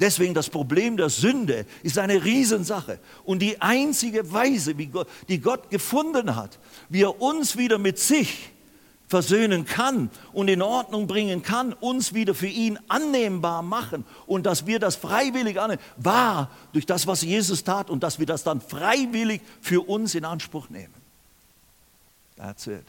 [0.00, 3.00] Deswegen das Problem der Sünde ist eine Riesensache.
[3.24, 6.58] Und die einzige Weise, wie Gott, die Gott gefunden hat,
[6.88, 8.52] wie er uns wieder mit sich
[9.08, 14.66] versöhnen kann und in Ordnung bringen kann, uns wieder für ihn annehmbar machen und dass
[14.66, 18.60] wir das freiwillig annehmen, war durch das, was Jesus tat und dass wir das dann
[18.60, 20.94] freiwillig für uns in Anspruch nehmen.
[22.36, 22.84] That's it.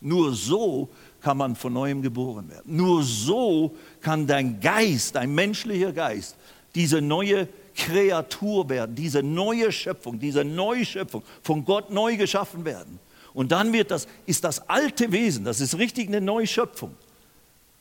[0.00, 0.90] Nur so
[1.24, 2.76] kann man von neuem geboren werden.
[2.76, 6.36] Nur so kann dein Geist, dein menschlicher Geist,
[6.74, 13.00] diese neue Kreatur werden, diese neue Schöpfung, diese Neuschöpfung von Gott neu geschaffen werden.
[13.32, 16.94] Und dann wird das, ist das alte Wesen, das ist richtig eine Neuschöpfung.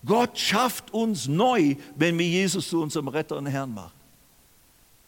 [0.05, 4.02] Gott schafft uns neu, wenn wir Jesus zu unserem Retter und Herrn machen.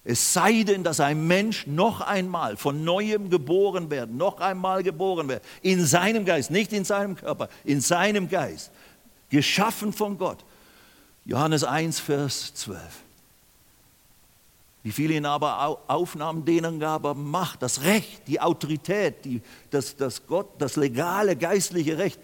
[0.08, 5.28] Es sei denn, dass ein Mensch noch einmal von neuem geboren wird, noch einmal geboren
[5.28, 8.72] wird, in seinem Geist, nicht in seinem Körper, in seinem Geist,
[9.30, 10.46] geschaffen von Gott.
[11.26, 12.80] Johannes 1, Vers 12.
[14.84, 19.42] Wie viele ihn aber aufnahmen, denen gab er Macht, das Recht, die Autorität, die,
[19.72, 22.20] das, das, Gott, das legale geistliche Recht,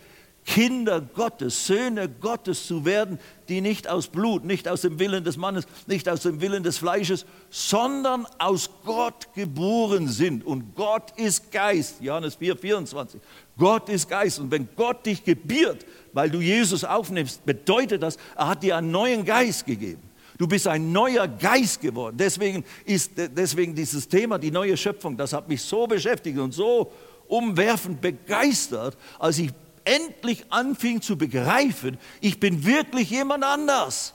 [0.46, 5.38] Kinder Gottes, Söhne Gottes zu werden, die nicht aus Blut, nicht aus dem Willen des
[5.38, 10.46] Mannes, nicht aus dem Willen des Fleisches, sondern aus Gott geboren sind.
[10.46, 13.22] Und Gott ist Geist, Johannes 4, 24.
[13.58, 14.40] Gott ist Geist.
[14.40, 18.92] Und wenn Gott dich gebiert, weil du Jesus aufnimmst, bedeutet das, er hat dir einen
[18.92, 20.02] neuen Geist gegeben.
[20.38, 22.18] Du bist ein neuer Geist geworden.
[22.18, 26.92] Deswegen ist deswegen dieses Thema, die neue Schöpfung, das hat mich so beschäftigt und so
[27.28, 29.52] umwerfend begeistert, als ich
[29.86, 34.13] endlich anfing zu begreifen, ich bin wirklich jemand anders.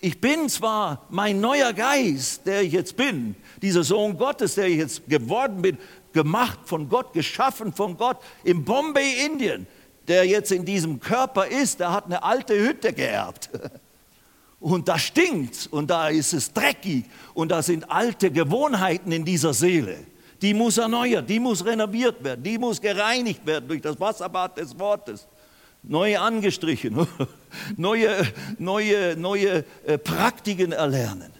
[0.00, 4.76] Ich bin zwar mein neuer Geist, der ich jetzt bin, dieser Sohn Gottes, der ich
[4.76, 5.78] jetzt geworden bin,
[6.12, 9.66] gemacht von Gott, geschaffen von Gott in Bombay, Indien,
[10.06, 13.50] der jetzt in diesem Körper ist, der hat eine alte Hütte geerbt.
[14.60, 19.54] Und da stinkt und da ist es dreckig und da sind alte Gewohnheiten in dieser
[19.54, 19.98] Seele.
[20.40, 24.78] Die muss erneuert, die muss renoviert werden, die muss gereinigt werden durch das Wasserbad des
[24.78, 25.26] Wortes.
[25.82, 27.06] Neu angestrichen,
[27.76, 28.10] neue,
[28.58, 31.32] neue, neue äh, Praktiken erlernen.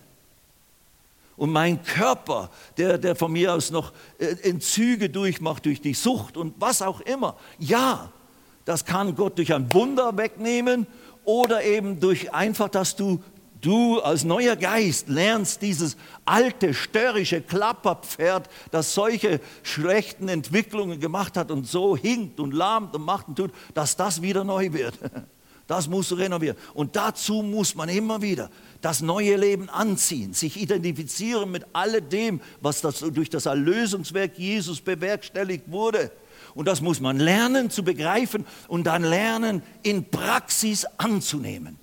[1.37, 6.37] Und mein Körper, der, der von mir aus noch äh, Entzüge durchmacht durch die Sucht
[6.37, 8.11] und was auch immer, ja,
[8.65, 10.87] das kann Gott durch ein Wunder wegnehmen
[11.25, 13.23] oder eben durch einfach, dass du,
[13.61, 21.51] du als neuer Geist lernst, dieses alte, störrische Klapperpferd, das solche schlechten Entwicklungen gemacht hat
[21.51, 24.95] und so hinkt und lahmt und macht und tut, dass das wieder neu wird.
[25.69, 26.57] Das musst du renovieren.
[26.73, 28.49] Und dazu muss man immer wieder
[28.81, 35.71] das neue Leben anziehen, sich identifizieren mit alledem, was das, durch das Erlösungswerk Jesus bewerkstelligt
[35.71, 36.11] wurde.
[36.55, 41.79] Und das muss man lernen zu begreifen und dann lernen, in Praxis anzunehmen.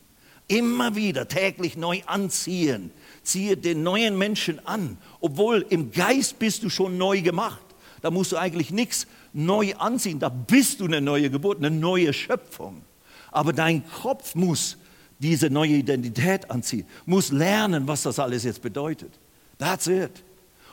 [0.47, 2.91] Immer wieder täglich neu anziehen.
[3.23, 7.63] Ziehe den neuen Menschen an, obwohl im Geist bist du schon neu gemacht.
[8.01, 10.19] Da musst du eigentlich nichts neu anziehen.
[10.19, 12.83] Da bist du eine neue Geburt, eine neue Schöpfung.
[13.31, 14.77] Aber dein Kopf muss
[15.19, 19.11] diese neue Identität anziehen, muss lernen, was das alles jetzt bedeutet.
[19.57, 20.23] That's it.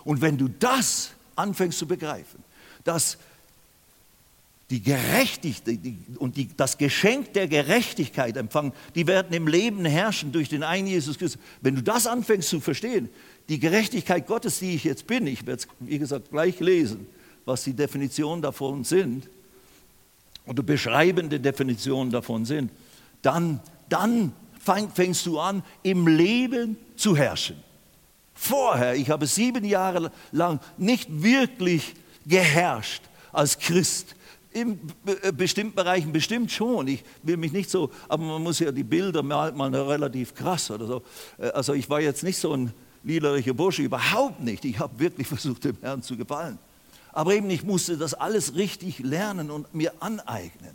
[0.04, 2.42] Und wenn du das anfängst zu begreifen,
[2.84, 3.18] dass
[4.72, 5.78] die Gerechtigkeit
[6.16, 10.86] und die, das Geschenk der Gerechtigkeit empfangen, die werden im Leben herrschen durch den einen
[10.86, 11.42] Jesus Christus.
[11.60, 13.10] Wenn du das anfängst zu verstehen,
[13.50, 17.06] die Gerechtigkeit Gottes, die ich jetzt bin, ich werde es, wie gesagt, gleich lesen,
[17.44, 19.28] was die Definitionen davon sind,
[20.46, 22.72] oder beschreibende Definitionen davon sind,
[23.20, 24.32] dann, dann
[24.94, 27.62] fängst du an, im Leben zu herrschen.
[28.32, 34.16] Vorher, ich habe sieben Jahre lang nicht wirklich geherrscht als Christ
[34.52, 36.88] in äh, bestimmten Bereichen bestimmt schon.
[36.88, 40.70] Ich will mich nicht so, aber man muss ja die Bilder malt man relativ krass
[40.70, 41.02] oder so.
[41.38, 42.72] Äh, also ich war jetzt nicht so ein
[43.04, 44.64] liederlicher Bursche, überhaupt nicht.
[44.64, 46.58] Ich habe wirklich versucht, dem Herrn zu gefallen.
[47.12, 50.74] Aber eben, ich musste das alles richtig lernen und mir aneignen.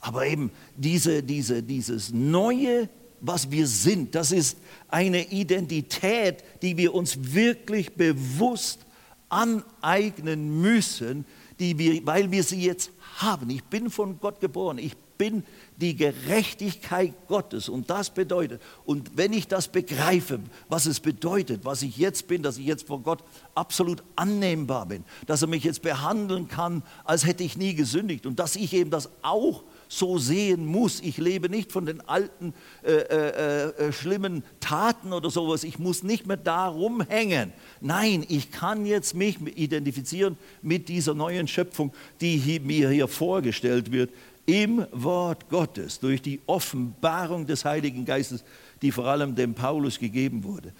[0.00, 2.88] Aber eben diese, diese, dieses Neue,
[3.20, 4.56] was wir sind, das ist
[4.88, 8.86] eine Identität, die wir uns wirklich bewusst
[9.28, 11.26] aneignen müssen,
[11.58, 13.50] die wir, weil wir sie jetzt haben.
[13.50, 14.78] Ich bin von Gott geboren.
[14.78, 15.42] Ich bin
[15.76, 17.68] die Gerechtigkeit Gottes.
[17.68, 22.42] Und das bedeutet, und wenn ich das begreife, was es bedeutet, was ich jetzt bin,
[22.42, 23.22] dass ich jetzt vor Gott
[23.54, 28.38] absolut annehmbar bin, dass er mich jetzt behandeln kann, als hätte ich nie gesündigt und
[28.38, 31.00] dass ich eben das auch so sehen muss.
[31.00, 35.64] Ich lebe nicht von den alten äh, äh, äh, schlimmen Taten oder sowas.
[35.64, 37.52] Ich muss nicht mehr da rumhängen.
[37.80, 44.10] Nein, ich kann jetzt mich identifizieren mit dieser neuen Schöpfung, die mir hier vorgestellt wird
[44.48, 48.42] im Wort Gottes, durch die Offenbarung des Heiligen Geistes,
[48.80, 50.72] die vor allem dem Paulus gegeben wurde.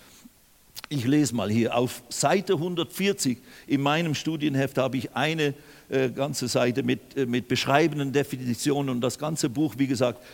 [0.90, 5.53] Ich lese mal hier, auf Seite 140 in meinem Studienheft habe ich eine
[5.90, 8.88] äh, ganze Seite mit, äh, mit beschreibenden Definitionen.
[8.88, 10.24] Und das ganze Buch, wie gesagt,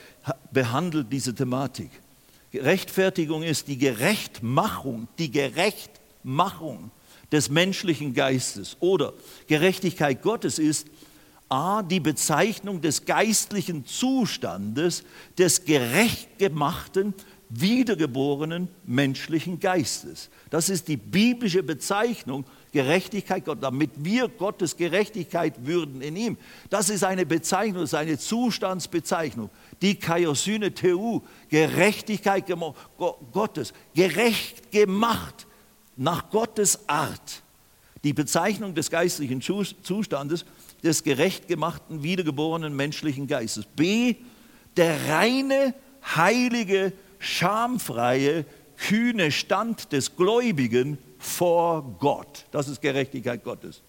[0.52, 1.90] behandelt diese Thematik.
[2.54, 6.92] Rechtfertigung ist die Gerechtmachung, die Gerechtmachung
[7.32, 8.76] des menschlichen Geistes.
[8.78, 9.12] Oder
[9.48, 10.86] Gerechtigkeit Gottes ist
[11.48, 15.02] a die Bezeichnung des geistlichen Zustandes
[15.36, 17.12] des gerecht gemachten
[17.60, 20.30] wiedergeborenen menschlichen Geistes.
[20.50, 26.36] Das ist die biblische Bezeichnung Gerechtigkeit Gott, damit wir Gottes Gerechtigkeit würden in ihm.
[26.70, 29.48] Das ist eine Bezeichnung, das ist eine Zustandsbezeichnung.
[29.80, 32.44] Die Kaiosyne Theou, Gerechtigkeit
[33.32, 35.46] Gottes, gerecht gemacht
[35.96, 37.42] nach Gottes Art.
[38.02, 40.44] Die Bezeichnung des geistlichen Zustandes
[40.82, 43.64] des gerecht gemachten, wiedergeborenen menschlichen Geistes.
[43.64, 44.16] B,
[44.76, 45.74] der reine,
[46.16, 46.92] heilige,
[47.24, 48.44] schamfreie,
[48.76, 52.46] kühne Stand des Gläubigen vor Gott.
[52.50, 53.82] Das ist Gerechtigkeit Gottes.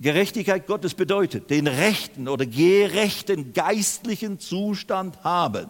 [0.00, 5.68] Gerechtigkeit Gottes bedeutet, den rechten oder gerechten geistlichen Zustand haben.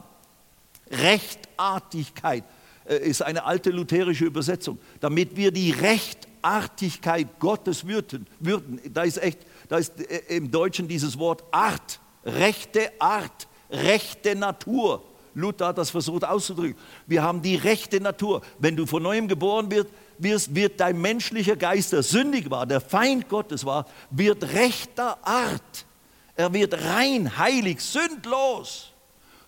[0.90, 2.44] Rechtartigkeit
[2.86, 8.26] äh, ist eine alte lutherische Übersetzung, damit wir die Rechtartigkeit Gottes würden.
[8.38, 8.80] würden.
[8.92, 9.38] Da ist echt,
[9.68, 15.02] da ist äh, im Deutschen dieses Wort Art, rechte Art, rechte Natur.
[15.34, 16.76] Luther hat das versucht auszudrücken.
[17.06, 18.42] Wir haben die rechte Natur.
[18.58, 19.88] Wenn du von neuem geboren wirst,
[20.18, 25.86] wirst, wird dein menschlicher Geist, der sündig war, der Feind Gottes war, wird rechter Art.
[26.34, 28.92] Er wird rein, heilig, sündlos.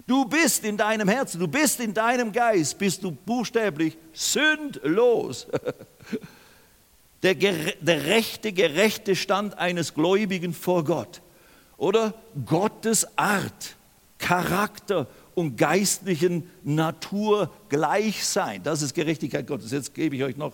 [0.06, 5.46] Du bist in deinem Herzen, du bist in deinem Geist, bist du buchstäblich sündlos.
[7.22, 11.20] Der, der rechte, gerechte Stand eines Gläubigen vor Gott.
[11.76, 12.14] Oder
[12.46, 13.76] Gottes Art,
[14.16, 18.62] Charakter und geistlichen Natur gleich sein.
[18.62, 19.70] Das ist Gerechtigkeit Gottes.
[19.70, 20.52] Jetzt gebe ich euch noch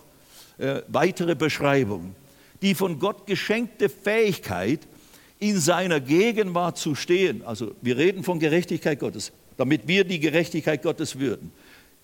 [0.57, 2.15] äh, weitere Beschreibungen.
[2.61, 4.87] Die von Gott geschenkte Fähigkeit,
[5.39, 10.81] in seiner Gegenwart zu stehen, also wir reden von Gerechtigkeit Gottes, damit wir die Gerechtigkeit
[10.81, 11.51] Gottes würden,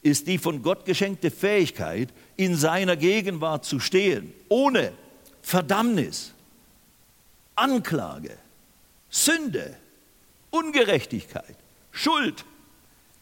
[0.04, 4.92] ist die von Gott geschenkte Fähigkeit, in seiner Gegenwart zu stehen, ohne
[5.42, 6.34] Verdammnis,
[7.56, 8.38] Anklage,
[9.10, 9.76] Sünde,
[10.52, 11.56] Ungerechtigkeit,
[11.92, 12.46] Schuld,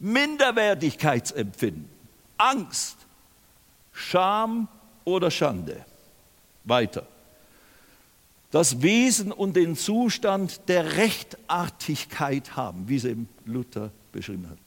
[0.01, 1.87] Minderwertigkeitsempfinden,
[2.37, 2.97] Angst,
[3.93, 4.67] Scham
[5.05, 5.85] oder Schande.
[6.63, 7.07] Weiter.
[8.49, 14.57] Das Wesen und den Zustand der Rechtartigkeit haben, wie sie Luther beschrieben hat.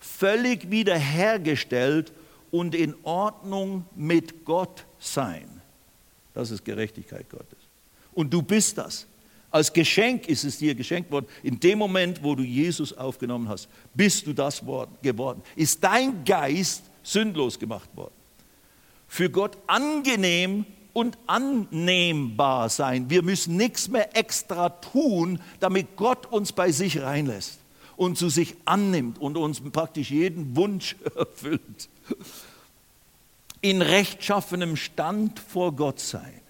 [0.00, 2.12] Völlig wiederhergestellt
[2.50, 5.60] und in Ordnung mit Gott sein.
[6.34, 7.58] Das ist Gerechtigkeit Gottes.
[8.14, 9.06] Und du bist das.
[9.52, 11.26] Als Geschenk ist es dir geschenkt worden.
[11.42, 14.62] In dem Moment, wo du Jesus aufgenommen hast, bist du das
[15.02, 15.42] geworden.
[15.54, 18.14] Ist dein Geist sündlos gemacht worden.
[19.06, 23.10] Für Gott angenehm und annehmbar sein.
[23.10, 27.58] Wir müssen nichts mehr extra tun, damit Gott uns bei sich reinlässt
[27.96, 31.90] und zu sich annimmt und uns praktisch jeden Wunsch erfüllt.
[33.60, 36.40] In rechtschaffenem Stand vor Gott sein.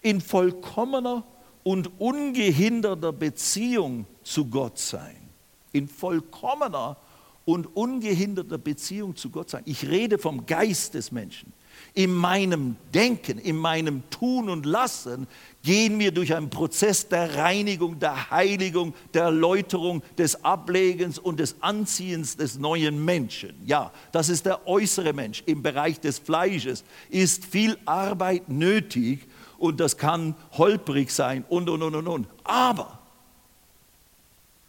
[0.00, 1.24] In vollkommener
[1.68, 5.28] und ungehinderter Beziehung zu Gott sein.
[5.72, 6.96] In vollkommener
[7.44, 9.64] und ungehinderter Beziehung zu Gott sein.
[9.66, 11.52] Ich rede vom Geist des Menschen.
[11.92, 15.26] In meinem Denken, in meinem Tun und Lassen
[15.62, 21.56] gehen wir durch einen Prozess der Reinigung, der Heiligung, der Erläuterung, des Ablegens und des
[21.60, 23.54] Anziehens des neuen Menschen.
[23.66, 25.42] Ja, das ist der äußere Mensch.
[25.44, 29.27] Im Bereich des Fleisches ist viel Arbeit nötig,
[29.58, 32.28] und das kann holprig sein und, und, und, und, und.
[32.44, 32.98] Aber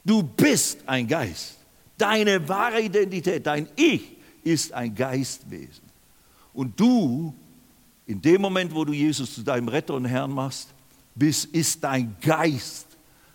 [0.03, 1.57] du bist ein Geist.
[1.97, 5.83] Deine wahre Identität, dein Ich ist ein Geistwesen.
[6.53, 7.33] Und du,
[8.07, 10.69] in dem Moment, wo du Jesus zu deinem Retter und Herrn machst,
[11.15, 12.87] bist, ist dein Geist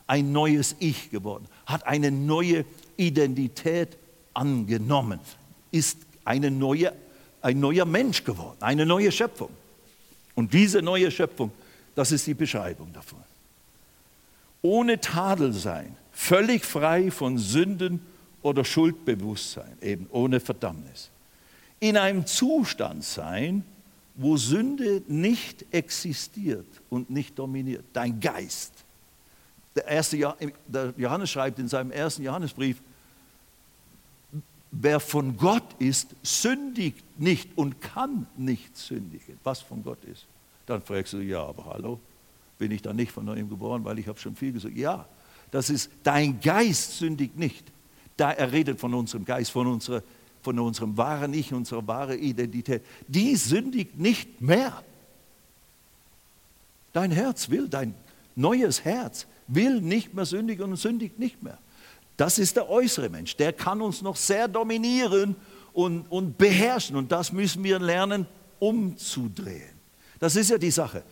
[0.06, 2.64] ein neues Ich geworden, hat eine neue
[2.96, 3.96] Identität
[4.32, 5.20] angenommen,
[5.70, 6.92] ist eine neue,
[7.40, 9.50] ein neuer Mensch geworden, eine neue Schöpfung.
[10.34, 11.52] Und diese neue Schöpfung,
[11.94, 13.20] das ist die Beschreibung davon.
[14.62, 18.00] Ohne Tadel sein, völlig frei von Sünden
[18.42, 21.10] oder Schuldbewusstsein, eben ohne Verdammnis.
[21.80, 23.64] In einem Zustand sein,
[24.14, 27.84] wo Sünde nicht existiert und nicht dominiert.
[27.92, 28.72] Dein Geist.
[29.74, 30.34] Der, erste,
[30.66, 32.80] der Johannes schreibt in seinem ersten Johannesbrief,
[34.80, 40.26] wer von Gott ist, sündigt nicht und kann nicht sündigen, was von Gott ist.
[40.66, 42.00] Dann fragst du, ja, aber hallo,
[42.58, 44.76] bin ich dann nicht von neuem geboren, weil ich habe schon viel gesagt.
[44.76, 45.06] Ja,
[45.50, 47.64] das ist, dein Geist sündigt nicht.
[48.16, 50.02] Da er redet von unserem Geist, von unserer
[50.44, 54.84] von unserem wahren Ich, unserer wahren Identität, die sündigt nicht mehr.
[56.92, 57.94] Dein Herz will, dein
[58.36, 61.58] neues Herz will nicht mehr sündigen und sündigt nicht mehr.
[62.16, 63.36] Das ist der äußere Mensch.
[63.36, 65.36] Der kann uns noch sehr dominieren
[65.72, 66.96] und, und beherrschen.
[66.96, 68.26] Und das müssen wir lernen,
[68.58, 69.74] umzudrehen.
[70.20, 71.02] Das ist ja die Sache.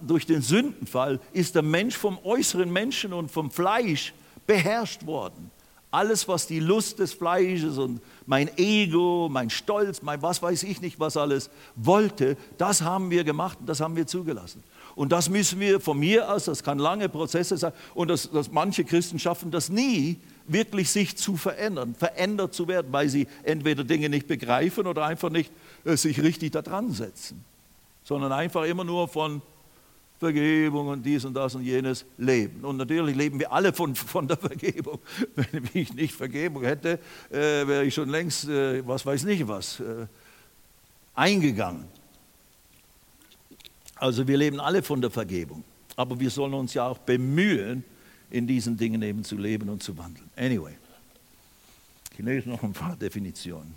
[0.00, 4.14] Durch den Sündenfall ist der Mensch vom äußeren Menschen und vom Fleisch
[4.46, 5.50] beherrscht worden.
[5.90, 10.80] Alles, was die Lust des Fleisches und mein Ego, mein Stolz, mein was weiß ich
[10.80, 14.64] nicht, was alles wollte, das haben wir gemacht und das haben wir zugelassen.
[14.96, 18.50] Und das müssen wir von mir aus, das kann lange Prozesse sein, und das, das
[18.50, 23.84] manche Christen schaffen das nie, wirklich sich zu verändern, verändert zu werden, weil sie entweder
[23.84, 25.50] Dinge nicht begreifen oder einfach nicht
[25.84, 27.44] äh, sich richtig da dran setzen,
[28.04, 29.42] sondern einfach immer nur von
[30.18, 32.64] Vergebung und dies und das und jenes leben.
[32.64, 34.98] Und natürlich leben wir alle von, von der Vergebung.
[35.34, 36.98] Wenn ich nicht Vergebung hätte,
[37.30, 40.06] äh, wäre ich schon längst, äh, was weiß nicht was, äh,
[41.14, 41.84] eingegangen.
[43.96, 45.64] Also wir leben alle von der Vergebung.
[45.96, 47.84] Aber wir sollen uns ja auch bemühen,
[48.34, 50.28] in diesen Dingen eben zu leben und zu wandeln.
[50.36, 50.74] Anyway,
[52.12, 53.74] ich lese noch ein paar Definitionen.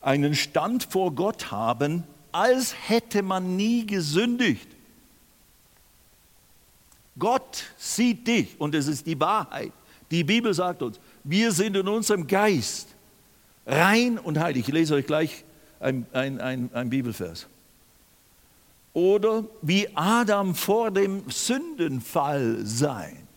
[0.00, 4.68] Einen Stand vor Gott haben, als hätte man nie gesündigt.
[7.18, 9.72] Gott sieht dich und es ist die Wahrheit.
[10.12, 12.86] Die Bibel sagt uns, wir sind in unserem Geist
[13.66, 14.68] rein und heilig.
[14.68, 15.42] Ich lese euch gleich
[15.80, 17.48] ein, ein, ein, ein Bibelvers.
[18.98, 23.28] Oder wie Adam vor dem Sündenfall sein.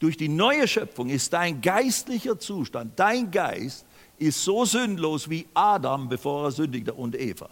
[0.00, 3.86] Durch die neue Schöpfung ist dein geistlicher Zustand, dein Geist
[4.18, 7.50] ist so sündlos wie Adam, bevor er sündigte und Eva.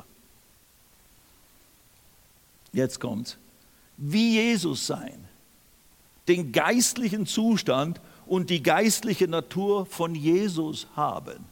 [2.73, 3.39] Jetzt kommt's.
[3.97, 5.25] Wie Jesus sein.
[6.27, 11.45] Den geistlichen Zustand und die geistliche Natur von Jesus haben.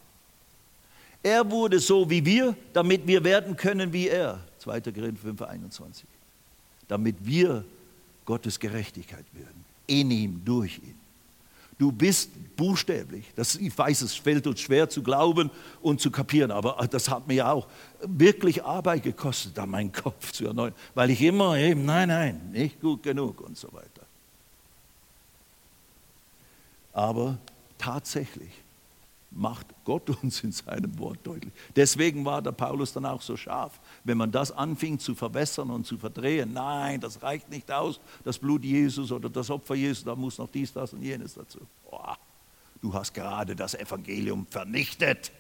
[1.23, 4.41] Er wurde so wie wir, damit wir werden können wie er.
[4.67, 4.81] 2.
[4.81, 6.07] Korinther 5, 21.
[6.89, 7.65] Damit wir
[8.25, 9.65] Gottes Gerechtigkeit werden.
[9.87, 10.99] In ihm, durch ihn.
[11.79, 15.51] Du bist buchstäblich, das, ich weiß, es fällt uns schwer zu glauben
[15.83, 17.69] und zu kapieren, aber das hat mir auch
[18.01, 22.81] wirklich Arbeit gekostet, da meinen Kopf zu erneuern, weil ich immer eben, nein, nein, nicht
[22.81, 24.07] gut genug und so weiter.
[26.95, 27.37] Aber
[27.77, 28.51] tatsächlich,
[29.37, 31.53] macht Gott uns in seinem Wort deutlich.
[31.75, 33.79] Deswegen war der Paulus dann auch so scharf.
[34.07, 38.39] Wenn man das anfing zu verwässern und zu verdrehen, nein, das reicht nicht aus, das
[38.39, 41.59] Blut Jesus oder das Opfer Jesus, da muss noch dies, das und jenes dazu.
[41.91, 42.17] Boah,
[42.81, 45.33] du hast gerade das Evangelium vernichtet,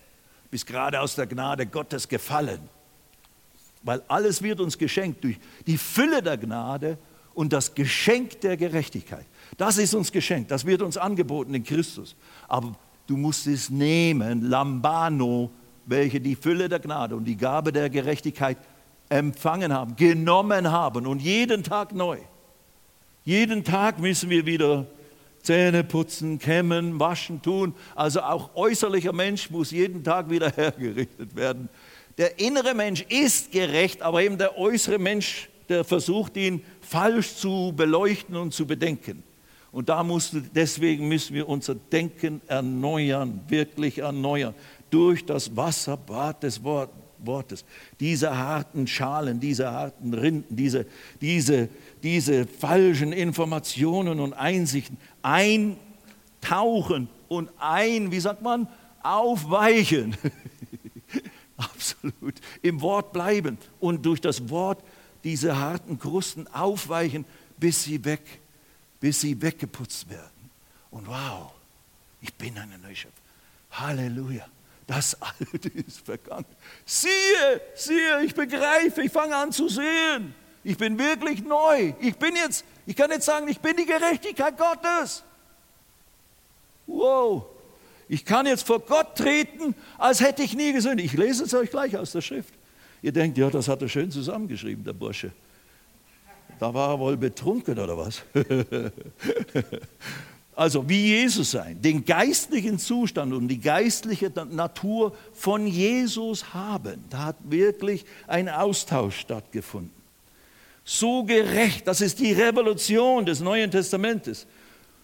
[0.50, 2.60] bist gerade aus der Gnade Gottes gefallen.
[3.82, 6.98] Weil alles wird uns geschenkt durch die Fülle der Gnade
[7.34, 9.26] und das Geschenk der Gerechtigkeit.
[9.56, 12.16] Das ist uns geschenkt, das wird uns angeboten in Christus.
[12.48, 15.50] Aber Du musst es nehmen, Lambano,
[15.86, 18.58] welche die Fülle der Gnade und die Gabe der Gerechtigkeit
[19.08, 22.18] empfangen haben, genommen haben und jeden Tag neu.
[23.24, 24.86] Jeden Tag müssen wir wieder
[25.42, 27.74] Zähne putzen, kämmen, waschen, tun.
[27.94, 31.68] Also auch äußerlicher Mensch muss jeden Tag wieder hergerichtet werden.
[32.18, 37.72] Der innere Mensch ist gerecht, aber eben der äußere Mensch, der versucht ihn falsch zu
[37.76, 39.22] beleuchten und zu bedenken.
[39.70, 44.54] Und da musst deswegen müssen wir unser Denken erneuern, wirklich erneuern,
[44.96, 47.64] durch das Wasserbad des Wortes.
[48.00, 50.86] Diese harten Schalen, diese harten Rinden, diese,
[51.20, 51.68] diese,
[52.02, 58.68] diese falschen Informationen und Einsichten eintauchen und ein, wie sagt man,
[59.02, 60.16] aufweichen.
[61.58, 62.34] Absolut.
[62.62, 64.82] Im Wort bleiben und durch das Wort
[65.24, 67.24] diese harten Krusten aufweichen,
[67.58, 68.22] bis sie weg
[69.00, 70.50] bis sie weggeputzt werden.
[70.90, 71.52] Und wow,
[72.20, 73.22] ich bin eine neue Schöpfung.
[73.70, 74.46] Halleluja.
[74.86, 76.46] Das Alte ist vergangen.
[76.84, 80.34] Siehe, siehe, ich begreife, ich fange an zu sehen.
[80.62, 81.92] Ich bin wirklich neu.
[82.00, 85.24] Ich bin jetzt, ich kann jetzt sagen, ich bin die Gerechtigkeit Gottes.
[86.86, 87.46] Wow.
[88.08, 91.12] Ich kann jetzt vor Gott treten, als hätte ich nie gesündigt.
[91.12, 92.54] Ich lese es euch gleich aus der Schrift.
[93.02, 95.32] Ihr denkt, ja, das hat er schön zusammengeschrieben, der Bursche.
[96.60, 98.22] Da war er wohl betrunken oder was?
[100.56, 107.04] also wie Jesus sein, den geistlichen Zustand und die geistliche Natur von Jesus haben.
[107.10, 109.92] Da hat wirklich ein Austausch stattgefunden.
[110.82, 114.46] So gerecht, das ist die Revolution des Neuen Testamentes.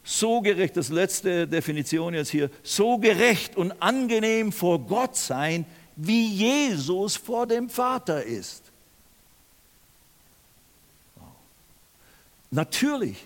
[0.03, 6.29] So gerecht, das letzte Definition jetzt hier, so gerecht und angenehm vor Gott sein, wie
[6.29, 8.63] Jesus vor dem Vater ist.
[12.51, 13.19] Natürlich,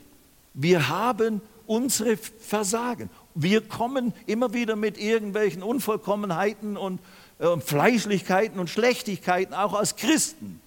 [0.54, 7.00] wir haben unsere Versagen, wir kommen immer wieder mit irgendwelchen Unvollkommenheiten und
[7.38, 10.60] äh, Fleischlichkeiten und Schlechtigkeiten, auch als Christen.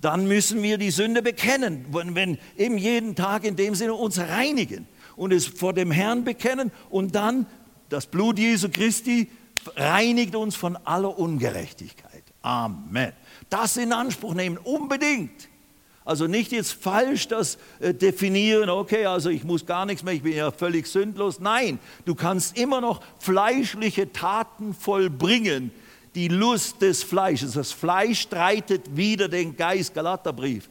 [0.00, 4.18] Dann müssen wir die Sünde bekennen, wenn, wenn eben jeden Tag in dem Sinne uns
[4.18, 4.86] reinigen
[5.16, 7.46] und es vor dem Herrn bekennen und dann
[7.88, 9.30] das Blut Jesu Christi
[9.74, 12.22] reinigt uns von aller Ungerechtigkeit.
[12.42, 13.12] Amen.
[13.50, 15.48] Das in Anspruch nehmen, unbedingt.
[16.06, 20.22] Also nicht jetzt falsch das äh, definieren, okay, also ich muss gar nichts mehr, ich
[20.22, 21.40] bin ja völlig sündlos.
[21.40, 25.70] Nein, du kannst immer noch fleischliche Taten vollbringen,
[26.14, 27.52] die Lust des Fleisches.
[27.52, 30.70] Das Fleisch streitet wieder den Geist, Galaterbrief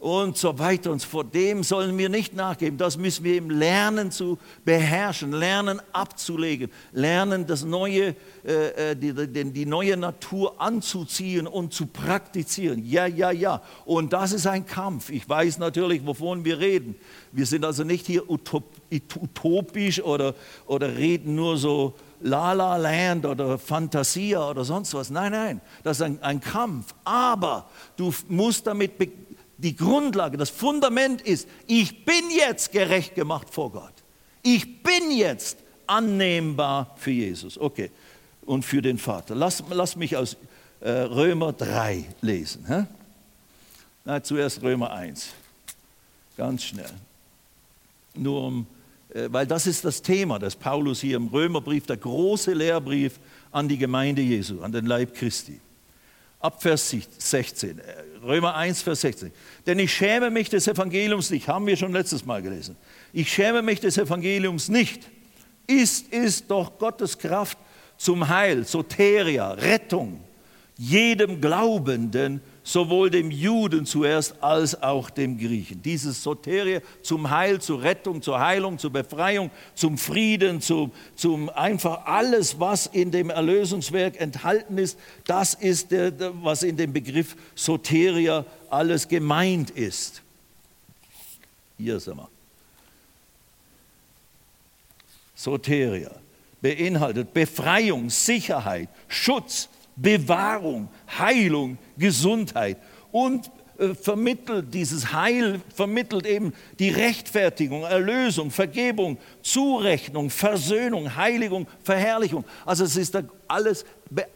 [0.00, 0.90] und so weiter.
[0.90, 2.78] Und vor dem sollen wir nicht nachgeben.
[2.78, 9.12] Das müssen wir eben lernen zu beherrschen, lernen abzulegen, lernen das neue, äh, äh die,
[9.12, 12.82] die, die neue Natur anzuziehen und zu praktizieren.
[12.84, 13.62] Ja, ja, ja.
[13.84, 15.10] Und das ist ein Kampf.
[15.10, 16.94] Ich weiß natürlich, wovon wir reden.
[17.32, 20.34] Wir sind also nicht hier utopisch oder,
[20.66, 25.10] oder reden nur so La La Land oder Fantasia oder sonst was.
[25.10, 26.94] Nein, nein, das ist ein, ein Kampf.
[27.04, 29.29] Aber du musst damit beginnen
[29.60, 33.92] die Grundlage, das Fundament ist, ich bin jetzt gerecht gemacht vor Gott.
[34.42, 37.58] Ich bin jetzt annehmbar für Jesus.
[37.58, 37.90] Okay.
[38.46, 39.34] Und für den Vater.
[39.34, 40.36] Lass, lass mich aus
[40.80, 42.64] äh, Römer 3 lesen.
[42.66, 42.84] Hä?
[44.04, 45.28] Na, zuerst Römer 1.
[46.36, 46.90] Ganz schnell.
[48.14, 48.66] Nur um,
[49.10, 53.20] äh, weil das ist das Thema des Paulus hier im Römerbrief, der große Lehrbrief
[53.52, 55.60] an die Gemeinde Jesu, an den Leib Christi
[56.40, 57.80] ab Vers 16.
[58.22, 59.32] Römer 1, Vers 16.
[59.66, 62.76] Denn ich schäme mich des Evangeliums nicht, haben wir schon letztes Mal gelesen.
[63.12, 65.08] Ich schäme mich des Evangeliums nicht.
[65.66, 67.58] Ist, ist doch Gottes Kraft
[67.96, 70.20] zum Heil, Soteria, Rettung,
[70.76, 75.82] jedem Glaubenden, sowohl dem Juden zuerst als auch dem Griechen.
[75.82, 82.04] Dieses Soterie zum Heil, zur Rettung, zur Heilung, zur Befreiung, zum Frieden, zum, zum einfach
[82.04, 88.44] alles, was in dem Erlösungswerk enthalten ist, das ist, der, was in dem Begriff Soteria
[88.68, 90.22] alles gemeint ist.
[91.78, 92.28] Hier sind wir.
[95.34, 96.10] Soteria
[96.60, 99.69] beinhaltet Befreiung, Sicherheit, Schutz,
[100.00, 100.88] Bewahrung,
[101.18, 102.78] Heilung, Gesundheit
[103.12, 112.44] und äh, vermittelt dieses Heil, vermittelt eben die Rechtfertigung, Erlösung, Vergebung, Zurechnung, Versöhnung, Heiligung, Verherrlichung.
[112.66, 113.16] Also es ist
[113.48, 113.86] alles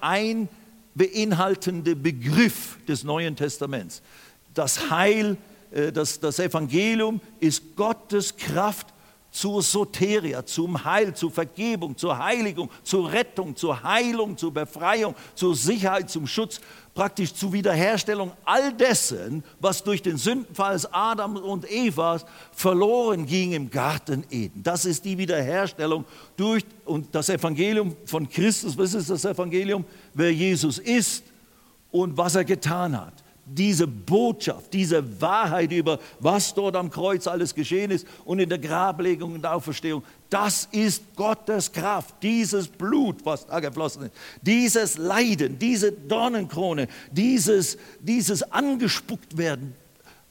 [0.00, 0.48] ein
[0.94, 4.00] beinhaltende Begriff des Neuen Testaments.
[4.54, 5.36] Das Heil,
[5.72, 8.93] äh, das, das Evangelium ist Gottes Kraft
[9.34, 15.56] zur Soteria, zum Heil, zur Vergebung, zur Heiligung, zur Rettung, zur Heilung, zur Befreiung, zur
[15.56, 16.60] Sicherheit, zum Schutz,
[16.94, 22.20] praktisch zur Wiederherstellung all dessen, was durch den Sündenfall Adam und Eva
[22.52, 24.62] verloren ging im Garten Eden.
[24.62, 26.04] Das ist die Wiederherstellung
[26.36, 28.78] durch und das Evangelium von Christus.
[28.78, 29.84] Was ist das Evangelium?
[30.14, 31.24] Wer Jesus ist
[31.90, 37.54] und was er getan hat diese Botschaft, diese Wahrheit über was dort am Kreuz alles
[37.54, 43.46] geschehen ist und in der Grablegung und Auferstehung, das ist Gottes Kraft, dieses Blut, was
[43.46, 49.74] da geflossen ist, dieses Leiden, diese Dornenkrone, dieses, dieses angespuckt werden,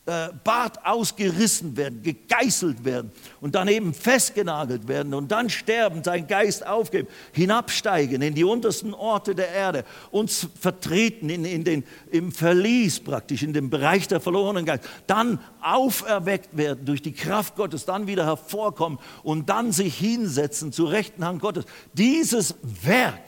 [0.05, 6.67] Bart ausgerissen werden, gegeißelt werden und dann eben festgenagelt werden und dann sterben, seinen Geist
[6.67, 12.99] aufgeben, hinabsteigen in die untersten Orte der Erde, uns vertreten in, in den, im Verlies
[12.99, 18.05] praktisch, in dem Bereich der verlorenen Geist, dann auferweckt werden durch die Kraft Gottes, dann
[18.05, 21.63] wieder hervorkommen und dann sich hinsetzen zur rechten Hand Gottes.
[21.93, 23.23] Dieses Werk,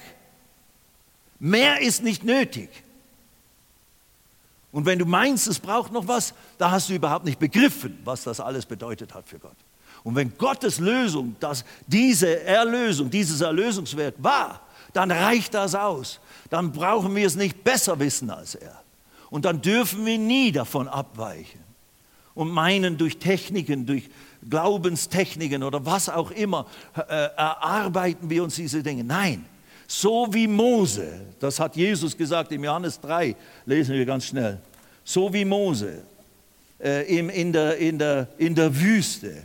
[1.40, 2.85] mehr ist nicht nötig.
[4.76, 8.26] Und wenn du meinst, es braucht noch was, da hast du überhaupt nicht begriffen, was
[8.26, 9.56] das alles bedeutet hat für Gott.
[10.04, 14.60] Und wenn Gottes Lösung, dass diese Erlösung, dieses Erlösungswerk war,
[14.92, 16.20] dann reicht das aus.
[16.50, 18.82] Dann brauchen wir es nicht besser wissen als er.
[19.30, 21.62] Und dann dürfen wir nie davon abweichen
[22.34, 24.10] und meinen, durch Techniken, durch
[24.50, 26.66] Glaubenstechniken oder was auch immer,
[26.98, 29.06] äh, erarbeiten wir uns diese Dinge.
[29.06, 29.46] Nein,
[29.88, 34.60] so wie Mose, das hat Jesus gesagt im Johannes 3, lesen wir ganz schnell.
[35.04, 36.02] So wie Mose
[36.80, 39.44] äh, in, in, der, in, der, in der Wüste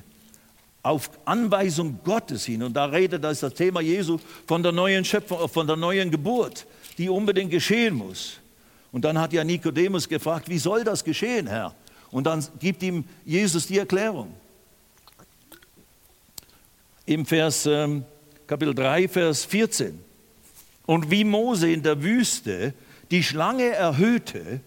[0.82, 5.46] auf Anweisung Gottes hin, und da redet das, das Thema Jesu von der neuen Schöpfung,
[5.48, 6.66] von der neuen Geburt,
[6.96, 8.38] die unbedingt geschehen muss.
[8.92, 11.74] Und dann hat ja Nikodemus gefragt, wie soll das geschehen, Herr?
[12.10, 14.34] Und dann gibt ihm Jesus die Erklärung.
[17.06, 18.04] Im Vers, ähm,
[18.46, 20.09] Kapitel 3, Vers 14.
[20.90, 22.74] Und wie Mose in der Wüste
[23.12, 24.58] die Schlange erhöhte,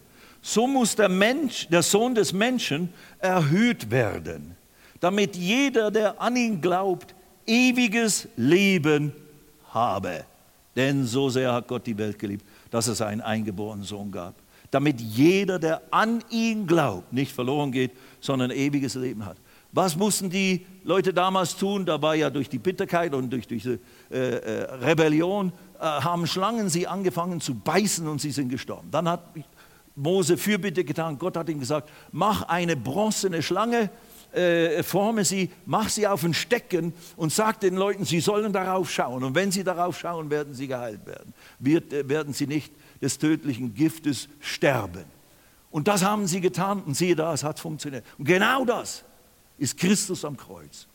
[0.41, 4.55] so muss der Mensch, der Sohn des Menschen, erhöht werden,
[5.01, 7.13] damit jeder, der an ihn glaubt,
[7.45, 9.11] ewiges Leben
[9.67, 10.23] habe.
[10.77, 14.35] Denn so sehr hat Gott die Welt geliebt, dass es einen eingeborenen Sohn gab,
[14.71, 19.35] damit jeder, der an ihn glaubt, nicht verloren geht, sondern ewiges Leben hat.
[19.73, 21.83] Was mussten die Leute damals tun?
[21.85, 23.79] Da war ja durch die Bitterkeit und durch diese
[24.11, 25.51] äh, äh, Rebellion,
[25.83, 28.87] äh, haben Schlangen sie angefangen zu beißen und sie sind gestorben.
[28.89, 29.21] Dann hat
[29.97, 31.17] Mose Fürbitte getan.
[31.19, 33.89] Gott hat ihm gesagt, mach eine bronzene Schlange,
[34.31, 38.89] äh, forme sie, mach sie auf ein Stecken und sag den Leuten, sie sollen darauf
[38.89, 39.25] schauen.
[39.25, 41.33] Und wenn sie darauf schauen, werden sie geheilt werden.
[41.59, 42.71] Wird, äh, werden sie nicht
[43.01, 45.03] des tödlichen Giftes sterben.
[45.69, 48.05] Und das haben sie getan und siehe da, es hat funktioniert.
[48.17, 49.03] Und genau das
[49.57, 50.87] ist Christus am Kreuz.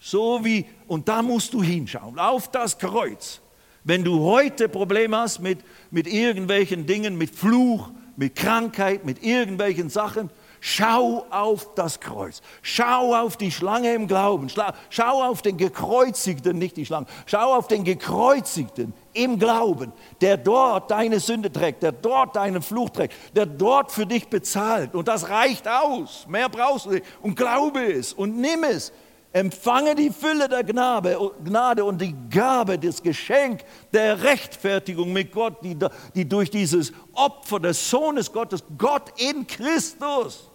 [0.00, 3.41] So wie, und da musst du hinschauen, auf das Kreuz.
[3.84, 5.58] Wenn du heute Probleme hast mit,
[5.90, 10.30] mit irgendwelchen Dingen, mit Fluch, mit Krankheit, mit irgendwelchen Sachen,
[10.60, 12.42] schau auf das Kreuz.
[12.62, 14.48] Schau auf die Schlange im Glauben.
[14.90, 17.06] Schau auf den Gekreuzigten, nicht die Schlange.
[17.26, 22.90] Schau auf den Gekreuzigten im Glauben, der dort deine Sünde trägt, der dort deinen Fluch
[22.90, 24.94] trägt, der dort für dich bezahlt.
[24.94, 26.26] Und das reicht aus.
[26.28, 27.04] Mehr brauchst du nicht.
[27.20, 28.92] Und glaube es und nimm es.
[29.32, 35.76] Empfange die Fülle der Gnade und die Gabe, das Geschenk der Rechtfertigung mit Gott, die,
[36.14, 40.50] die durch dieses Opfer des Sohnes Gottes, Gott in Christus,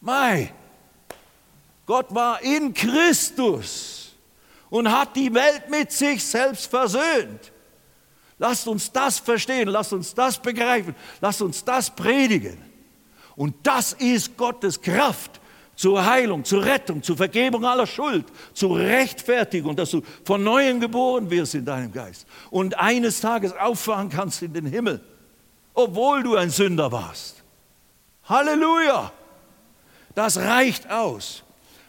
[0.00, 0.52] Mai,
[1.84, 4.14] Gott war in Christus
[4.70, 7.52] und hat die Welt mit sich selbst versöhnt.
[8.38, 12.58] Lasst uns das verstehen, lasst uns das begreifen, lasst uns das predigen.
[13.36, 15.40] Und das ist Gottes Kraft
[15.78, 21.30] zur Heilung, zur Rettung, zur Vergebung aller Schuld, zur Rechtfertigung, dass du von neuem geboren
[21.30, 25.00] wirst in deinem Geist und eines Tages auffahren kannst in den Himmel,
[25.72, 27.42] obwohl du ein Sünder warst.
[28.24, 29.12] Halleluja!
[30.14, 31.44] Das reicht aus.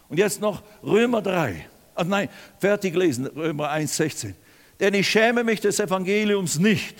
[0.07, 1.67] Und jetzt noch Römer 3.
[1.95, 2.29] Ach nein,
[2.59, 4.35] fertig lesen, Römer 1, 16
[4.79, 6.95] denn ich schäme mich des Evangeliums nicht.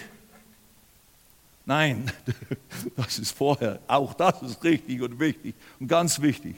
[1.66, 2.12] Nein,
[2.96, 3.80] das ist vorher.
[3.88, 6.56] Auch das ist richtig und wichtig und ganz wichtig.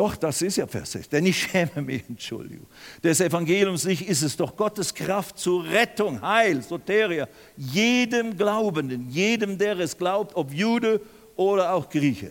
[0.00, 1.10] Doch, das ist ja Vers 6.
[1.10, 2.66] Denn ich schäme mich, Entschuldigung,
[3.04, 7.28] des Evangeliums nicht, ist es doch Gottes Kraft zur Rettung, Heil, Soteria,
[7.58, 11.02] jedem Glaubenden, jedem, der es glaubt, ob Jude
[11.36, 12.30] oder auch Grieche.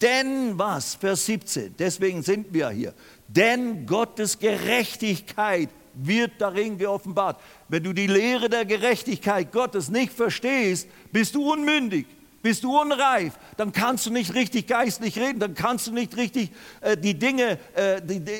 [0.00, 0.94] Denn was?
[0.94, 2.94] Vers 17, deswegen sind wir hier.
[3.26, 7.40] Denn Gottes Gerechtigkeit wird darin geoffenbart.
[7.68, 12.06] Wenn du die Lehre der Gerechtigkeit Gottes nicht verstehst, bist du unmündig,
[12.42, 16.52] bist du unreif, dann kannst du nicht richtig geistlich reden, dann kannst du nicht richtig
[16.80, 18.32] äh, die Dinge äh, die, die,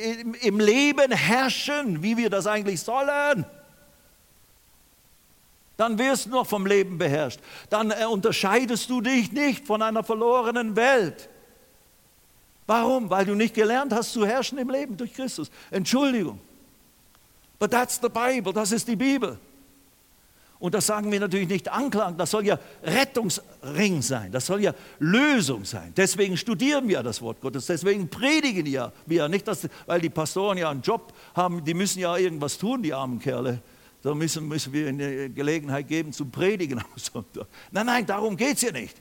[0.46, 3.44] im Leben herrschen, wie wir das eigentlich sollen.
[5.76, 7.40] Dann wirst du noch vom Leben beherrscht.
[7.70, 11.28] Dann äh, unterscheidest du dich nicht von einer verlorenen Welt.
[12.66, 13.09] Warum?
[13.11, 15.51] Weil du nicht gelernt hast zu herrschen im Leben durch Christus.
[15.70, 16.40] Entschuldigung.
[17.59, 19.38] But that's the Bible, das ist die Bibel.
[20.61, 24.74] Und das sagen wir natürlich nicht anklagen, das soll ja Rettungsring sein, das soll ja
[24.98, 25.92] Lösung sein.
[25.96, 29.28] Deswegen studieren wir das Wort Gottes, deswegen predigen ja wir.
[29.28, 32.92] Nicht, dass, weil die Pastoren ja einen Job haben, die müssen ja irgendwas tun, die
[32.92, 33.61] armen Kerle.
[34.02, 36.82] Da müssen, müssen wir eine Gelegenheit geben zum Predigen.
[37.70, 38.96] Nein, nein, darum geht es ja nicht.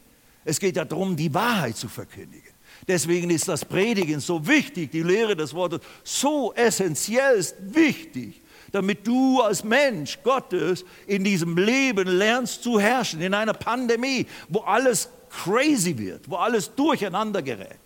[0.45, 2.51] Es geht ja darum, die Wahrheit zu verkündigen.
[2.87, 8.41] Deswegen ist das Predigen so wichtig, die Lehre des Wortes so essentiell wichtig
[8.71, 14.59] damit du als Mensch Gottes in diesem Leben lernst zu herrschen, in einer Pandemie, wo
[14.59, 17.79] alles crazy wird, wo alles durcheinander gerät.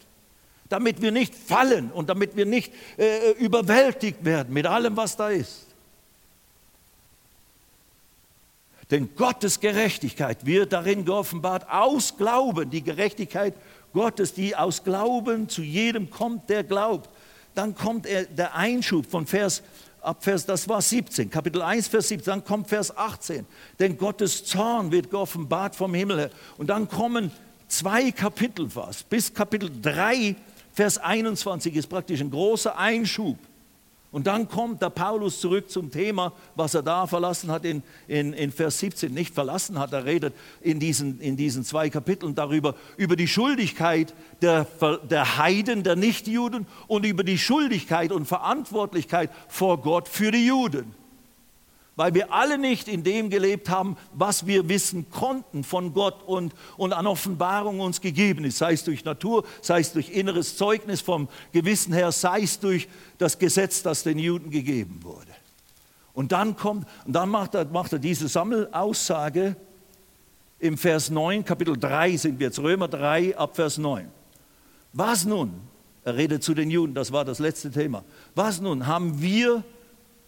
[0.69, 5.29] Damit wir nicht fallen und damit wir nicht äh, überwältigt werden mit allem, was da
[5.29, 5.67] ist.
[8.89, 13.53] Denn Gottes Gerechtigkeit wird darin geoffenbart aus Glauben, die Gerechtigkeit
[13.93, 17.09] Gottes, die aus Glauben zu jedem kommt, der glaubt.
[17.55, 19.63] Dann kommt der Einschub von Vers
[20.01, 23.45] ab Vers, das war 17, Kapitel 1, Vers 17, dann kommt Vers 18.
[23.79, 26.29] Denn Gottes Zorn wird geoffenbart vom Himmel her.
[26.57, 27.31] Und dann kommen
[27.67, 30.35] zwei Kapitel fast, bis Kapitel 3,
[30.73, 33.37] Vers 21 ist praktisch ein großer Einschub.
[34.11, 38.33] Und dann kommt der Paulus zurück zum Thema, was er da verlassen hat in, in,
[38.33, 39.13] in Vers 17.
[39.13, 44.13] Nicht verlassen hat, er redet in diesen, in diesen zwei Kapiteln darüber, über die Schuldigkeit
[44.41, 44.67] der,
[45.09, 50.93] der Heiden, der Nichtjuden und über die Schuldigkeit und Verantwortlichkeit vor Gott für die Juden
[52.01, 56.51] weil wir alle nicht in dem gelebt haben, was wir wissen konnten von Gott und,
[56.75, 61.01] und an Offenbarung uns gegeben ist, sei es durch Natur, sei es durch inneres Zeugnis
[61.01, 62.87] vom Gewissen her, sei es durch
[63.19, 65.29] das Gesetz, das den Juden gegeben wurde.
[66.15, 69.55] Und dann kommt, und dann macht er, macht er diese Sammelaussage
[70.57, 74.07] im Vers 9, Kapitel 3 sind wir jetzt, Römer 3 ab Vers 9.
[74.91, 75.53] Was nun?
[76.03, 78.03] Er redet zu den Juden, das war das letzte Thema.
[78.33, 79.63] Was nun haben wir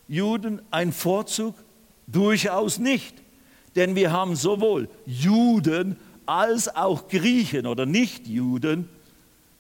[0.08, 1.56] Juden ein Vorzug?
[2.08, 3.16] Durchaus nicht.
[3.76, 8.88] Denn wir haben sowohl Juden als auch Griechen oder Nichtjuden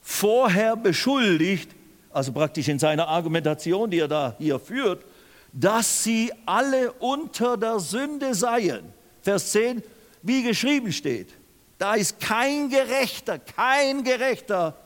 [0.01, 1.71] vorher beschuldigt,
[2.11, 5.03] also praktisch in seiner Argumentation, die er da hier führt,
[5.51, 8.93] dass sie alle unter der Sünde seien.
[9.21, 9.81] Vers 10,
[10.21, 11.29] wie geschrieben steht,
[11.77, 14.77] da ist kein Gerechter, kein Gerechter,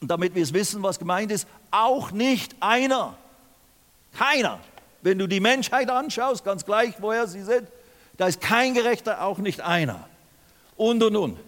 [0.00, 3.16] und damit wir es wissen, was gemeint ist, auch nicht einer.
[4.16, 4.60] Keiner.
[5.08, 7.66] Wenn du die Menschheit anschaust, ganz gleich, woher sie sind,
[8.18, 10.06] da ist kein Gerechter, auch nicht einer.
[10.76, 11.38] Und und und.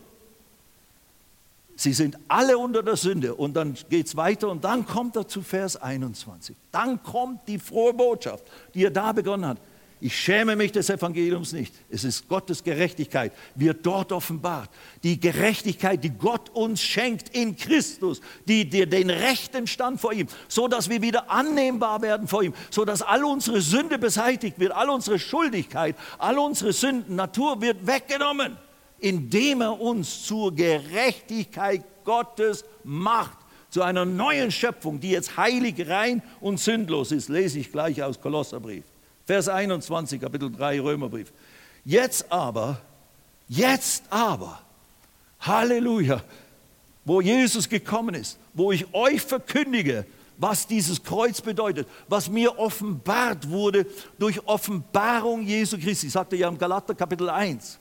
[1.76, 3.34] Sie sind alle unter der Sünde.
[3.34, 6.56] Und dann geht es weiter und dann kommt er zu Vers 21.
[6.72, 9.58] Dann kommt die frohe Botschaft, die er da begonnen hat.
[10.02, 11.74] Ich schäme mich des Evangeliums nicht.
[11.90, 14.70] Es ist Gottes Gerechtigkeit, wird dort offenbart.
[15.02, 20.26] Die Gerechtigkeit, die Gott uns schenkt in Christus, die dir den rechten Stand vor ihm,
[20.48, 24.72] so dass wir wieder annehmbar werden vor ihm, so dass all unsere Sünde beseitigt wird,
[24.72, 28.56] all unsere Schuldigkeit, all unsere Sünden, Natur wird weggenommen,
[29.00, 33.36] indem er uns zur Gerechtigkeit Gottes macht
[33.68, 38.20] zu einer neuen Schöpfung, die jetzt heilig, rein und sündlos ist, lese ich gleich aus
[38.20, 38.84] Kolosserbrief.
[39.26, 41.32] Vers 21, Kapitel 3 Römerbrief.
[41.84, 42.80] Jetzt aber,
[43.48, 44.60] jetzt aber,
[45.40, 46.22] Halleluja,
[47.04, 50.04] wo Jesus gekommen ist, wo ich euch verkündige,
[50.36, 53.86] was dieses Kreuz bedeutet, was mir offenbart wurde
[54.18, 57.78] durch Offenbarung Jesu Christi, sagte ja im Galater Kapitel 1.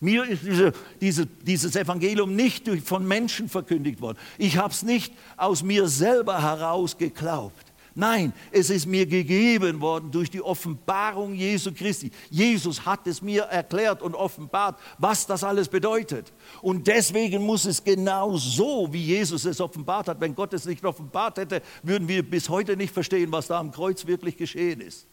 [0.00, 4.16] Mir ist diese, diese, dieses Evangelium nicht durch, von Menschen verkündigt worden.
[4.38, 7.67] Ich habe es nicht aus mir selber heraus geglaubt.
[7.98, 12.12] Nein, es ist mir gegeben worden durch die Offenbarung Jesu Christi.
[12.30, 16.32] Jesus hat es mir erklärt und offenbart, was das alles bedeutet.
[16.62, 20.20] Und deswegen muss es genau so, wie Jesus es offenbart hat.
[20.20, 23.72] Wenn Gott es nicht offenbart hätte, würden wir bis heute nicht verstehen, was da am
[23.72, 25.08] Kreuz wirklich geschehen ist.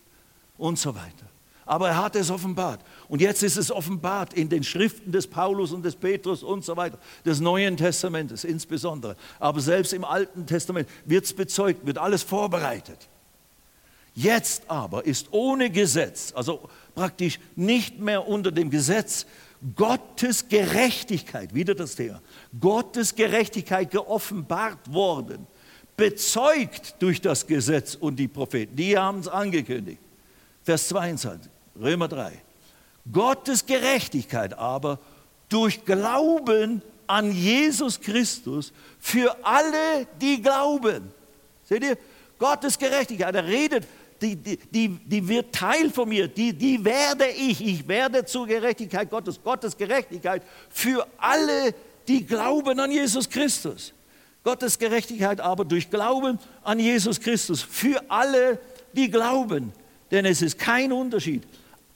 [0.55, 1.34] Und so weiter
[1.65, 2.81] aber er hat es offenbart.
[3.07, 6.77] Und jetzt ist es offenbart in den Schriften des Paulus und des Petrus und so
[6.77, 9.15] weiter, des Neuen Testamentes insbesondere.
[9.39, 13.09] Aber selbst im Alten Testament wird es bezeugt, wird alles vorbereitet.
[14.13, 19.25] Jetzt aber ist ohne Gesetz, also praktisch nicht mehr unter dem Gesetz,
[19.75, 22.21] Gottes Gerechtigkeit, wieder das Thema,
[22.59, 25.47] Gottes Gerechtigkeit geoffenbart worden,
[25.97, 28.75] bezeugt durch das Gesetz und die Propheten.
[28.75, 29.99] Die haben es angekündigt.
[30.63, 31.54] Vers 22.
[31.79, 32.41] Römer 3.
[33.11, 34.99] Gottes Gerechtigkeit aber
[35.49, 41.11] durch Glauben an Jesus Christus für alle, die glauben.
[41.63, 41.97] Seht ihr?
[42.39, 43.85] Gottes Gerechtigkeit, er redet,
[44.21, 48.47] die, die, die, die wird Teil von mir, die, die werde ich, ich werde zur
[48.47, 51.73] Gerechtigkeit Gottes, Gottes Gerechtigkeit für alle,
[52.07, 53.93] die glauben an Jesus Christus.
[54.43, 58.59] Gottes Gerechtigkeit aber durch Glauben an Jesus Christus für alle,
[58.93, 59.73] die glauben.
[60.11, 61.43] Denn es ist kein Unterschied,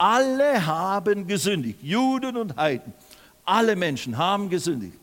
[0.00, 2.94] alle haben gesündigt, Juden und Heiden.
[3.44, 4.96] Alle Menschen haben gesündigt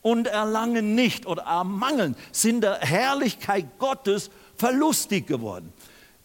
[0.00, 5.72] und erlangen nicht oder ermangeln, sind der Herrlichkeit Gottes verlustig geworden.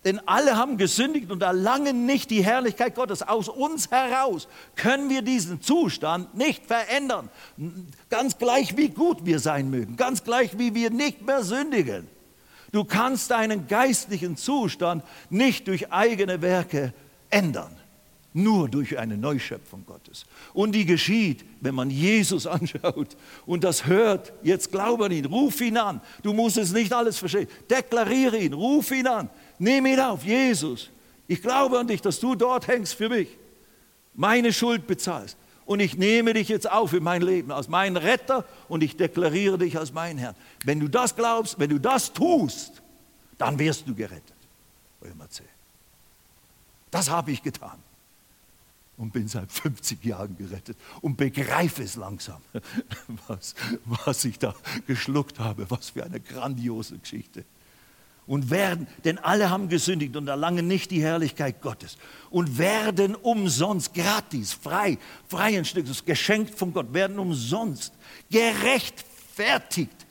[0.06, 3.24] Denn alle haben gesündigt und erlangen nicht die Herrlichkeit Gottes.
[3.24, 7.30] Aus uns heraus können wir diesen Zustand nicht verändern.
[8.10, 12.08] Ganz gleich, wie gut wir sein mögen, ganz gleich, wie wir nicht mehr sündigen.
[12.72, 17.05] Du kannst deinen geistlichen Zustand nicht durch eigene Werke verändern
[17.36, 17.76] ändern.
[18.34, 20.26] Nur durch eine Neuschöpfung Gottes.
[20.54, 23.16] Und die geschieht, wenn man Jesus anschaut
[23.46, 24.34] und das hört.
[24.44, 26.02] Jetzt glaube an ihn, ruf ihn an.
[26.22, 27.48] Du musst es nicht alles verstehen.
[27.70, 29.30] Deklariere ihn, ruf ihn an.
[29.58, 30.90] Nimm ihn auf, Jesus.
[31.28, 33.30] Ich glaube an dich, dass du dort hängst für mich.
[34.14, 35.38] Meine Schuld bezahlst.
[35.66, 39.58] Und ich nehme dich jetzt auf in mein Leben als meinen Retter und ich deklariere
[39.58, 40.36] dich als meinen Herrn.
[40.64, 42.82] Wenn du das glaubst, wenn du das tust,
[43.38, 44.36] dann wirst du gerettet.
[45.02, 45.55] Römer 10.
[46.96, 47.78] Das habe ich getan.
[48.96, 52.42] Und bin seit 50 Jahren gerettet und begreife es langsam,
[53.28, 54.56] was, was ich da
[54.88, 55.70] geschluckt habe.
[55.70, 57.44] Was für eine grandiose Geschichte.
[58.26, 61.98] Und werden, denn alle haben gesündigt und erlangen nicht die Herrlichkeit Gottes.
[62.30, 67.94] Und werden umsonst, gratis, frei, freien Stückes, geschenkt von Gott, werden umsonst
[68.32, 70.05] gerechtfertigt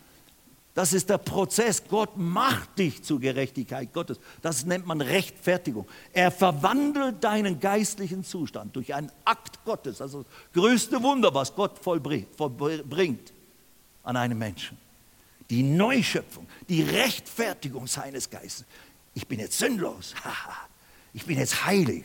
[0.75, 1.83] das ist der Prozess.
[1.89, 4.19] Gott macht dich zur Gerechtigkeit Gottes.
[4.43, 5.87] Das nennt man Rechtfertigung.
[6.13, 10.01] Er verwandelt deinen geistlichen Zustand durch einen Akt Gottes.
[10.01, 13.33] Also das größte Wunder, was Gott vollbringt
[14.03, 14.77] an einem Menschen.
[15.49, 18.65] Die Neuschöpfung, die Rechtfertigung seines Geistes.
[19.15, 20.15] Ich bin jetzt sündlos.
[21.17, 22.03] Ich bin jetzt heilig.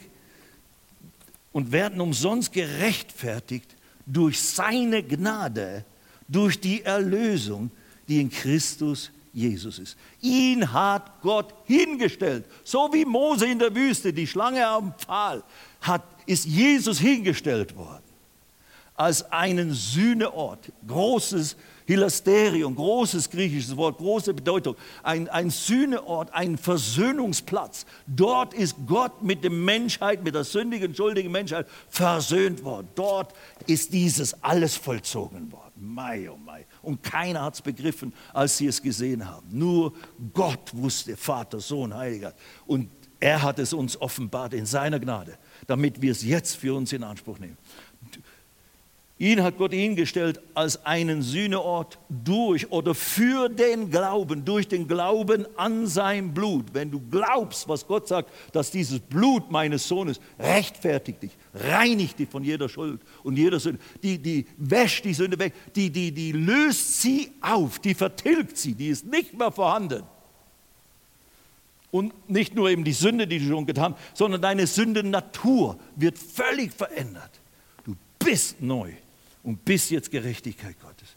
[1.51, 5.84] Und werden umsonst gerechtfertigt durch seine Gnade,
[6.28, 7.72] durch die Erlösung,
[8.10, 9.97] die in Christus Jesus ist.
[10.22, 12.45] Ihn hat Gott hingestellt.
[12.64, 15.43] So wie Mose in der Wüste, die Schlange am Pfahl,
[15.82, 18.03] hat, ist Jesus hingestellt worden.
[18.95, 20.72] Als einen Sühneort.
[20.86, 21.55] Großes
[21.86, 24.76] Hilasterion, großes griechisches Wort, große Bedeutung.
[25.01, 27.86] Ein, ein Sühneort, ein Versöhnungsplatz.
[28.05, 32.89] Dort ist Gott mit der Menschheit, mit der sündigen, schuldigen Menschheit versöhnt worden.
[32.93, 33.34] Dort
[33.66, 35.72] ist dieses alles vollzogen worden.
[35.78, 36.66] Mai, oh mai.
[36.82, 39.48] Und keiner hat es begriffen, als sie es gesehen haben.
[39.52, 39.94] Nur
[40.34, 42.34] Gott wusste, Vater, Sohn, Heiliger.
[42.66, 46.94] Und er hat es uns offenbart in seiner Gnade, damit wir es jetzt für uns
[46.94, 47.58] in Anspruch nehmen.
[49.22, 55.45] Ihn hat Gott hingestellt als einen Sühneort durch oder für den Glauben, durch den Glauben
[55.57, 56.67] an sein Blut.
[56.72, 62.30] Wenn du glaubst, was Gott sagt, dass dieses Blut meines Sohnes rechtfertigt dich, reinigt dich
[62.30, 66.32] von jeder Schuld und jeder Sünde, die, die wäscht die Sünde weg, die, die, die
[66.32, 70.03] löst sie auf, die vertilgt sie, die ist nicht mehr vorhanden.
[71.91, 76.17] Und nicht nur eben die Sünde, die du schon getan hast, sondern deine Sündennatur wird
[76.17, 77.32] völlig verändert.
[77.84, 78.93] Du bist neu
[79.44, 81.16] und bis jetzt Gerechtigkeit Gottes.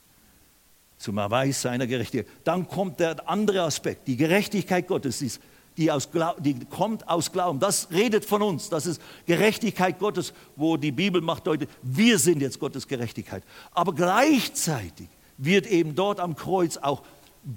[0.98, 2.32] Zum Erweis seiner Gerechtigkeit.
[2.44, 4.06] Dann kommt der andere Aspekt.
[4.06, 5.40] Die Gerechtigkeit Gottes ist,
[5.76, 6.08] die, aus,
[6.38, 7.58] die kommt aus Glauben.
[7.58, 8.68] Das redet von uns.
[8.68, 13.42] Das ist Gerechtigkeit Gottes, wo die Bibel macht deutlich, wir sind jetzt Gottes Gerechtigkeit.
[13.72, 15.08] Aber gleichzeitig
[15.38, 17.02] wird eben dort am Kreuz auch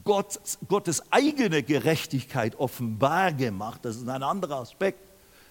[0.04, 3.82] Gott, Gottes eigene Gerechtigkeit offenbar gemacht.
[3.84, 5.00] Das ist ein anderer Aspekt.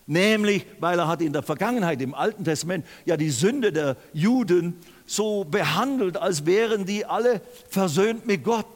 [0.07, 4.79] Nämlich, weil er hat in der Vergangenheit, im Alten Testament, ja die Sünde der Juden
[5.07, 8.67] so behandelt, als wären die alle versöhnt mit Gott,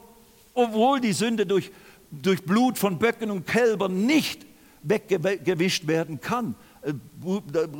[0.53, 1.71] obwohl die Sünde durch,
[2.11, 4.45] durch Blut von Böcken und Kälbern nicht
[4.81, 6.55] weggewischt werden kann.
[6.81, 6.93] Äh,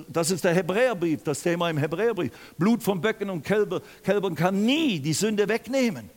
[0.08, 2.32] das ist der Hebräerbrief, das Thema im Hebräerbrief.
[2.58, 6.10] Blut von Böcken und Kälbern kann nie die Sünde wegnehmen.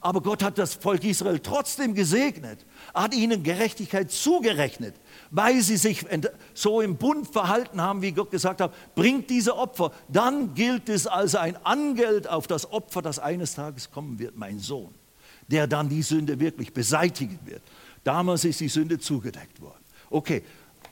[0.00, 2.64] Aber Gott hat das Volk Israel trotzdem gesegnet,
[2.94, 4.94] hat ihnen Gerechtigkeit zugerechnet
[5.30, 6.04] weil sie sich
[6.54, 11.06] so im Bund verhalten haben, wie Gott gesagt hat, bringt diese Opfer, dann gilt es
[11.06, 14.92] als ein Angeld auf das Opfer, das eines Tages kommen wird, mein Sohn,
[15.48, 17.62] der dann die Sünde wirklich beseitigen wird.
[18.02, 19.84] Damals ist die Sünde zugedeckt worden.
[20.08, 20.42] Okay,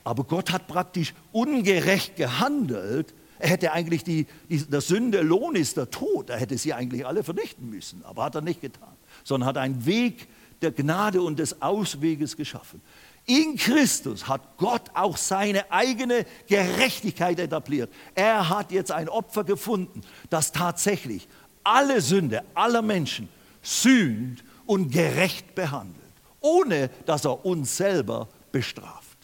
[0.05, 3.15] aber Gott hat praktisch ungerecht gehandelt.
[3.41, 6.31] Er hätte eigentlich die, die, der Sünde Lohn ist der Tod.
[6.31, 9.85] Er hätte sie eigentlich alle vernichten müssen, aber hat er nicht getan, sondern hat einen
[9.87, 10.29] Weg
[10.63, 12.81] der Gnade und des Ausweges geschaffen.
[13.29, 17.93] In Christus hat Gott auch seine eigene Gerechtigkeit etabliert.
[18.15, 20.01] Er hat jetzt ein Opfer gefunden,
[20.31, 21.29] das tatsächlich
[21.63, 23.29] alle Sünde aller Menschen
[23.61, 25.95] sühnt und gerecht behandelt,
[26.41, 29.19] ohne dass er uns selber bestraft.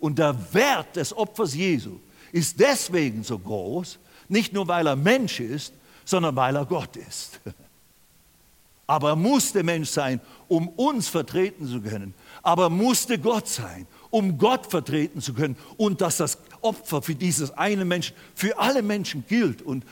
[0.00, 2.00] Und der Wert des Opfers Jesu
[2.32, 5.72] ist deswegen so groß, nicht nur weil er Mensch ist,
[6.04, 7.38] sondern weil er Gott ist.
[8.88, 14.38] Aber er musste Mensch sein, um uns vertreten zu können aber musste Gott sein, um
[14.38, 19.24] Gott vertreten zu können und dass das Opfer für dieses eine Menschen, für alle Menschen
[19.26, 19.84] gilt und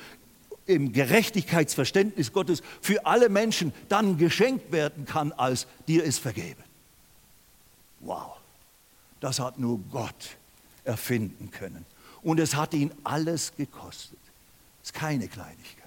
[0.67, 6.63] im Gerechtigkeitsverständnis Gottes für alle Menschen dann geschenkt werden kann, als dir ist vergeben.
[8.01, 8.37] Wow,
[9.21, 10.37] das hat nur Gott
[10.85, 11.87] erfinden können.
[12.23, 14.19] Und es hat ihn alles gekostet.
[14.83, 15.85] Das ist keine Kleinigkeit.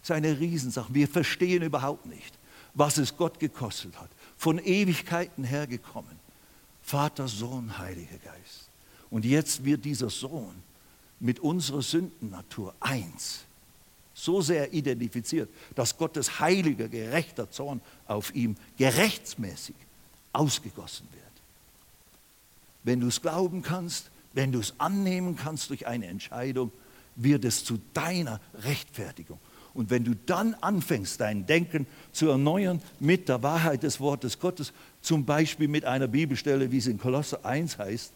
[0.00, 0.94] Das ist eine Riesensache.
[0.94, 2.34] Wir verstehen überhaupt nicht,
[2.72, 4.08] was es Gott gekostet hat
[4.44, 6.20] von Ewigkeiten her gekommen.
[6.82, 8.68] Vater, Sohn, Heiliger Geist.
[9.08, 10.54] Und jetzt wird dieser Sohn
[11.18, 13.44] mit unserer Sündennatur eins.
[14.12, 19.76] So sehr identifiziert, dass Gottes heiliger, gerechter Zorn auf ihm gerechtsmäßig
[20.34, 21.24] ausgegossen wird.
[22.82, 26.70] Wenn du es glauben kannst, wenn du es annehmen kannst durch eine Entscheidung,
[27.16, 29.38] wird es zu deiner Rechtfertigung
[29.74, 34.72] und wenn du dann anfängst, dein Denken zu erneuern mit der Wahrheit des Wortes Gottes,
[35.02, 38.12] zum Beispiel mit einer Bibelstelle, wie es in Kolosser 1 heißt,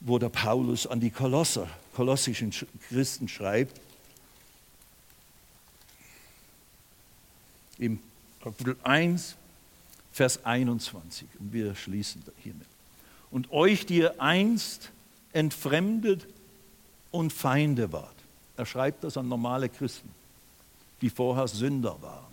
[0.00, 2.52] wo der Paulus an die Kolosser, kolossischen
[2.88, 3.80] Christen schreibt,
[7.78, 7.98] im
[8.42, 9.34] Kapitel 1,
[10.12, 11.26] Vers 21.
[11.40, 12.66] Und wir schließen hiermit.
[13.30, 14.90] Und euch, die ihr einst
[15.32, 16.26] entfremdet
[17.10, 18.17] und Feinde wart,
[18.58, 20.10] er schreibt das an normale Christen,
[21.00, 22.26] die vorher Sünder waren.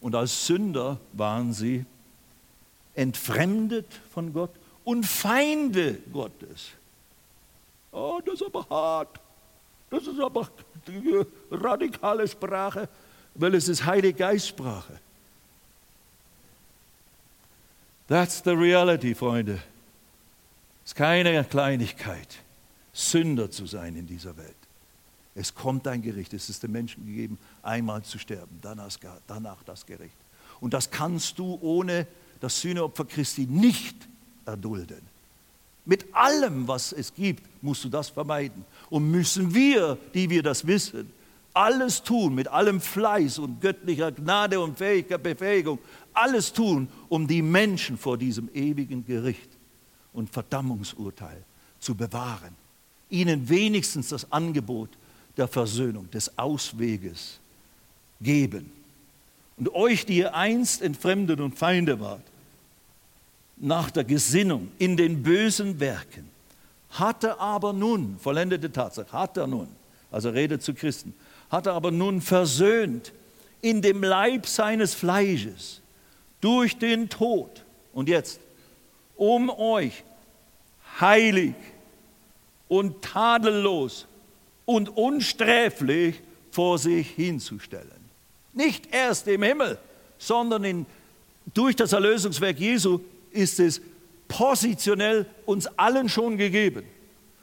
[0.00, 1.86] Und als Sünder waren sie
[2.94, 4.50] entfremdet von Gott
[4.84, 6.70] und Feinde Gottes.
[7.92, 9.20] Oh, das ist aber hart.
[9.88, 10.50] Das ist aber
[10.88, 12.88] die radikale Sprache,
[13.34, 14.98] weil es ist Heilige Geistsprache.
[18.08, 19.60] That's the reality, Freunde.
[20.84, 22.36] Es ist keine Kleinigkeit,
[22.92, 24.65] Sünder zu sein in dieser Welt.
[25.36, 26.32] Es kommt ein Gericht.
[26.32, 30.16] Es ist den Menschen gegeben, einmal zu sterben, danach, das Gericht.
[30.60, 32.06] Und das kannst du ohne
[32.40, 33.96] das Sühneopfer Christi nicht
[34.46, 35.02] erdulden.
[35.84, 38.64] Mit allem, was es gibt, musst du das vermeiden.
[38.88, 41.12] Und müssen wir, die wir das wissen,
[41.52, 45.78] alles tun, mit allem Fleiß und göttlicher Gnade und Fähigkeit, Befähigung,
[46.12, 49.50] alles tun, um die Menschen vor diesem ewigen Gericht
[50.12, 51.44] und Verdammungsurteil
[51.78, 52.54] zu bewahren.
[53.10, 54.90] Ihnen wenigstens das Angebot
[55.36, 57.38] der Versöhnung, des Ausweges
[58.20, 58.72] geben.
[59.56, 62.22] Und euch, die ihr einst entfremdet und Feinde wart,
[63.56, 66.28] nach der Gesinnung in den bösen Werken,
[66.90, 69.68] hat er aber nun, vollendete Tatsache, hat er nun,
[70.10, 71.14] also redet zu Christen,
[71.50, 73.12] hat er aber nun versöhnt
[73.62, 75.80] in dem Leib seines Fleisches
[76.40, 77.64] durch den Tod.
[77.92, 78.40] Und jetzt,
[79.16, 80.04] um euch
[81.00, 81.54] heilig
[82.68, 84.06] und tadellos
[84.66, 87.90] und unsträflich vor sich hinzustellen.
[88.52, 89.78] Nicht erst im Himmel,
[90.18, 90.86] sondern in,
[91.54, 93.00] durch das Erlösungswerk Jesu
[93.30, 93.80] ist es
[94.28, 96.84] positionell uns allen schon gegeben.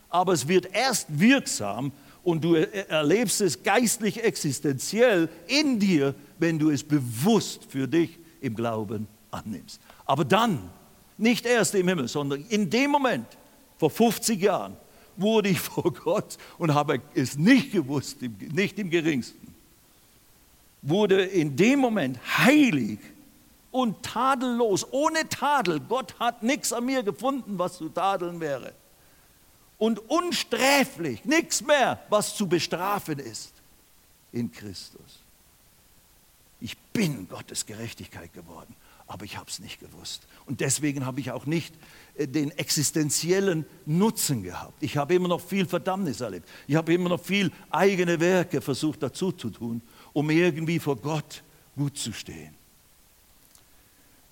[0.09, 1.91] Aber es wird erst wirksam
[2.24, 8.55] und du erlebst es geistlich existenziell in dir, wenn du es bewusst für dich im
[8.55, 9.80] Glauben annimmst.
[10.05, 10.69] Aber dann,
[11.17, 13.28] nicht erst im Himmel, sondern in dem Moment,
[13.78, 14.78] vor 50 Jahren,
[15.18, 19.53] wurde ich vor Gott und habe es nicht gewusst, nicht im geringsten,
[20.82, 22.99] wurde in dem Moment heilig
[23.72, 25.80] und tadellos, ohne Tadel.
[25.80, 28.74] Gott hat nichts an mir gefunden, was zu tadeln wäre.
[29.78, 33.53] Und unsträflich, nichts mehr, was zu bestrafen ist
[34.32, 35.20] in Christus.
[36.61, 38.76] Ich bin Gottes Gerechtigkeit geworden,
[39.07, 40.22] aber ich habe es nicht gewusst.
[40.45, 41.74] Und deswegen habe ich auch nicht
[42.18, 44.82] den existenziellen Nutzen gehabt.
[44.82, 46.47] Ich habe immer noch viel Verdammnis erlebt.
[46.68, 49.82] Ich habe immer noch viel eigene Werke versucht dazu zu tun,
[50.14, 51.43] um irgendwie vor Gott
[51.76, 52.55] gut zu stehen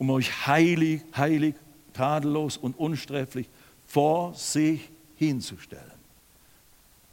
[0.01, 1.53] um euch heilig, heilig,
[1.93, 3.47] tadellos und unsträflich
[3.85, 5.83] vor sich hinzustellen.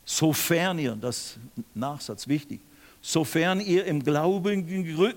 [0.07, 1.37] Sofern ihr, das
[1.75, 2.63] Nachsatz wichtig,
[3.03, 4.67] sofern ihr im Glauben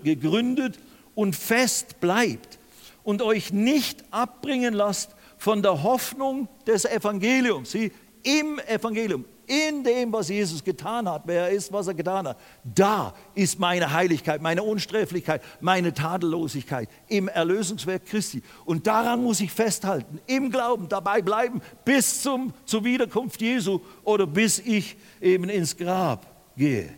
[0.03, 0.79] gegründet
[1.15, 2.59] und fest bleibt
[3.05, 5.11] und euch nicht abbringen lasst
[5.41, 7.71] von der Hoffnung des Evangeliums.
[7.71, 12.27] Sie, im Evangelium, in dem, was Jesus getan hat, wer er ist, was er getan
[12.27, 18.43] hat, da ist meine Heiligkeit, meine Unsträflichkeit, meine Tadellosigkeit im Erlösungswerk Christi.
[18.65, 24.27] Und daran muss ich festhalten, im Glauben dabei bleiben bis zum, zur Wiederkunft Jesu oder
[24.27, 26.23] bis ich eben ins Grab
[26.55, 26.93] gehe.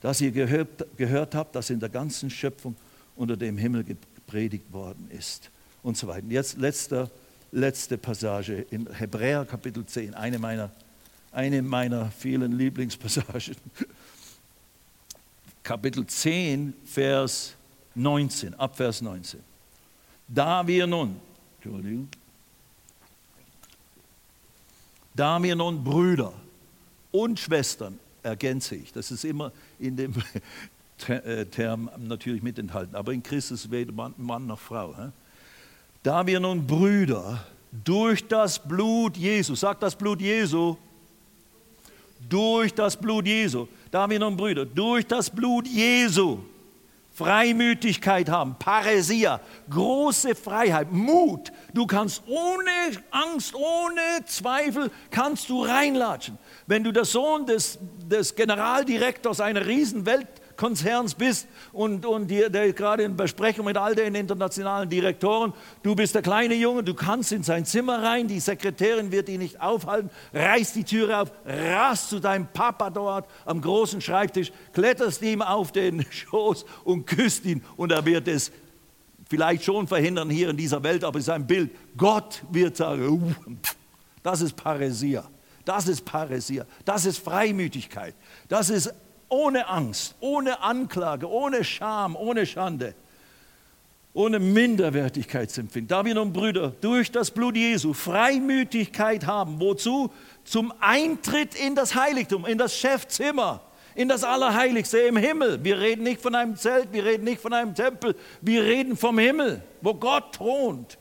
[0.00, 2.74] Dass ihr gehört, gehört habt, dass in der ganzen Schöpfung
[3.14, 5.51] unter dem Himmel gepredigt worden ist
[5.82, 6.26] und so weiter.
[6.28, 7.10] Jetzt letzter,
[7.50, 10.70] letzte Passage in Hebräer Kapitel 10, eine meiner
[11.32, 13.56] eine meiner vielen Lieblingspassagen.
[15.62, 17.54] Kapitel 10, Vers
[17.94, 19.40] 19, ab Vers 19.
[20.28, 21.16] Da wir nun,
[21.56, 22.08] Entschuldigung,
[25.14, 26.32] da wir nun Brüder
[27.10, 30.14] und Schwestern, ergänze ich, das ist immer in dem
[31.08, 35.12] äh, Term natürlich mit enthalten, aber in Christus weder Mann, noch Frau.
[36.02, 40.76] Da wir nun Brüder durch das Blut Jesu, sagt das Blut Jesu,
[42.28, 46.38] durch das Blut Jesu, Damen und Brüder, durch das Blut Jesu
[47.14, 51.52] Freimütigkeit haben, Paresia, große Freiheit, Mut.
[51.74, 52.70] Du kannst ohne
[53.10, 56.38] Angst, ohne Zweifel, kannst du reinlatschen.
[56.66, 57.78] Wenn du der Sohn des,
[58.10, 60.26] des Generaldirektors einer Riesenwelt
[60.62, 65.52] Konzerns bist und, und die, der gerade in Besprechung mit all den internationalen Direktoren,
[65.82, 69.40] du bist der kleine Junge, du kannst in sein Zimmer rein, die Sekretärin wird ihn
[69.40, 75.20] nicht aufhalten, reißt die Türe auf, rast zu deinem Papa dort am großen Schreibtisch, kletterst
[75.22, 78.52] ihm auf den Schoß und küsst ihn und er wird es
[79.28, 81.72] vielleicht schon verhindern hier in dieser Welt, aber es ist ein Bild.
[81.96, 83.32] Gott wird sagen, uh,
[84.22, 85.28] das ist Paresia.
[85.64, 86.66] Das ist Paresia.
[86.84, 88.14] Das ist Freimütigkeit.
[88.48, 88.94] Das ist
[89.32, 92.94] ohne Angst, ohne Anklage, ohne Scham, ohne Schande,
[94.12, 95.88] ohne Minderwertigkeitsempfinden.
[95.88, 100.12] Da wir nun, Brüder, durch das Blut Jesu Freimütigkeit haben, wozu?
[100.44, 103.62] Zum Eintritt in das Heiligtum, in das Chefzimmer,
[103.94, 105.64] in das Allerheiligste im Himmel.
[105.64, 109.18] Wir reden nicht von einem Zelt, wir reden nicht von einem Tempel, wir reden vom
[109.18, 110.98] Himmel, wo Gott thront.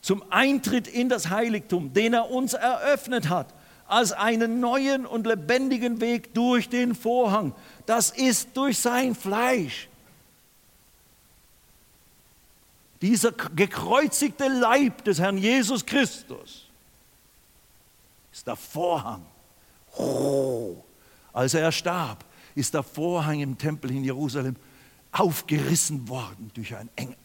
[0.00, 3.54] Zum Eintritt in das Heiligtum, den er uns eröffnet hat
[3.86, 7.54] als einen neuen und lebendigen Weg durch den Vorhang.
[7.86, 9.88] Das ist durch sein Fleisch.
[13.00, 16.68] Dieser gekreuzigte Leib des Herrn Jesus Christus
[18.32, 19.26] ist der Vorhang.
[19.98, 20.76] Oh,
[21.32, 22.24] als er starb,
[22.54, 24.56] ist der Vorhang im Tempel in Jerusalem
[25.10, 27.16] aufgerissen worden durch einen Engel,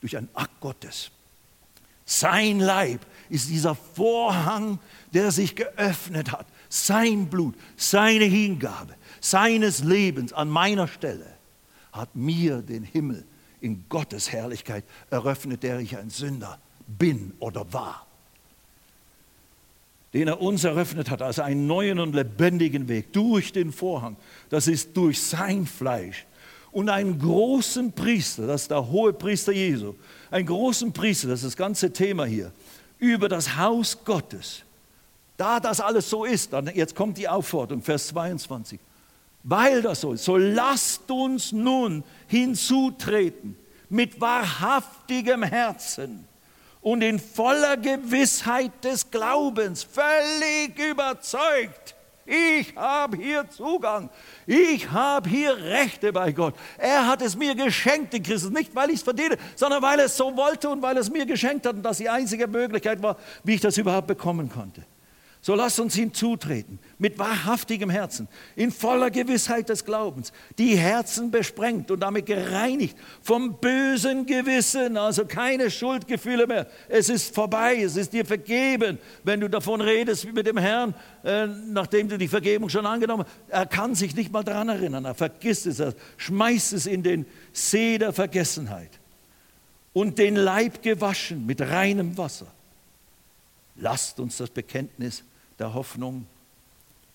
[0.00, 1.10] durch einen Akt Gottes.
[2.04, 4.78] Sein Leib ist dieser Vorhang,
[5.12, 6.46] der sich geöffnet hat.
[6.68, 11.26] Sein Blut, seine Hingabe, seines Lebens an meiner Stelle
[11.92, 13.24] hat mir den Himmel
[13.60, 18.06] in Gottes Herrlichkeit eröffnet, der ich ein Sünder bin oder war.
[20.12, 24.16] Den er uns eröffnet hat als einen neuen und lebendigen Weg durch den Vorhang.
[24.50, 26.26] Das ist durch sein Fleisch.
[26.70, 29.94] Und einen großen Priester, das ist der hohe Priester Jesu,
[30.30, 32.50] einen großen Priester, das ist das ganze Thema hier,
[33.02, 34.62] über das Haus Gottes.
[35.36, 38.78] Da das alles so ist, dann jetzt kommt die Aufforderung, Vers 22.
[39.42, 46.28] Weil das so ist, so lasst uns nun hinzutreten mit wahrhaftigem Herzen
[46.80, 51.96] und in voller Gewissheit des Glaubens, völlig überzeugt.
[52.24, 54.08] Ich habe hier Zugang.
[54.46, 56.54] Ich habe hier Rechte bei Gott.
[56.78, 58.50] Er hat es mir geschenkt, den Christus.
[58.50, 61.10] Nicht, weil ich es verdiene, sondern weil er es so wollte und weil er es
[61.10, 64.84] mir geschenkt hat und das die einzige Möglichkeit war, wie ich das überhaupt bekommen konnte.
[65.44, 71.90] So lasst uns hinzutreten mit wahrhaftigem Herzen, in voller Gewissheit des Glaubens, die Herzen besprengt
[71.90, 76.68] und damit gereinigt vom bösen Gewissen, also keine Schuldgefühle mehr.
[76.88, 79.00] Es ist vorbei, es ist dir vergeben.
[79.24, 83.24] Wenn du davon redest wie mit dem Herrn, äh, nachdem du die Vergebung schon angenommen
[83.24, 87.02] hast, er kann sich nicht mal daran erinnern, er vergisst es, er schmeißt es in
[87.02, 88.90] den See der Vergessenheit
[89.92, 92.46] und den Leib gewaschen mit reinem Wasser.
[93.74, 95.24] Lasst uns das Bekenntnis
[95.62, 96.26] der Hoffnung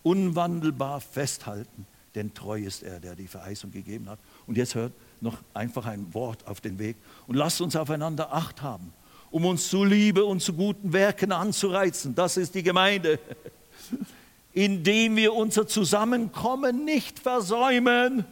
[0.04, 1.86] unwandelbar festhalten,
[2.16, 4.20] denn treu ist er, der die Verheißung gegeben hat.
[4.48, 6.95] Und jetzt hört noch einfach ein Wort auf den Weg
[7.28, 8.93] und lasst uns aufeinander Acht haben,
[9.32, 12.16] um uns zu Liebe und zu guten Werken anzureizen.
[12.16, 13.20] Das ist die Gemeinde.
[14.54, 18.24] Indem wir unser Zusammenkommen nicht versäumen,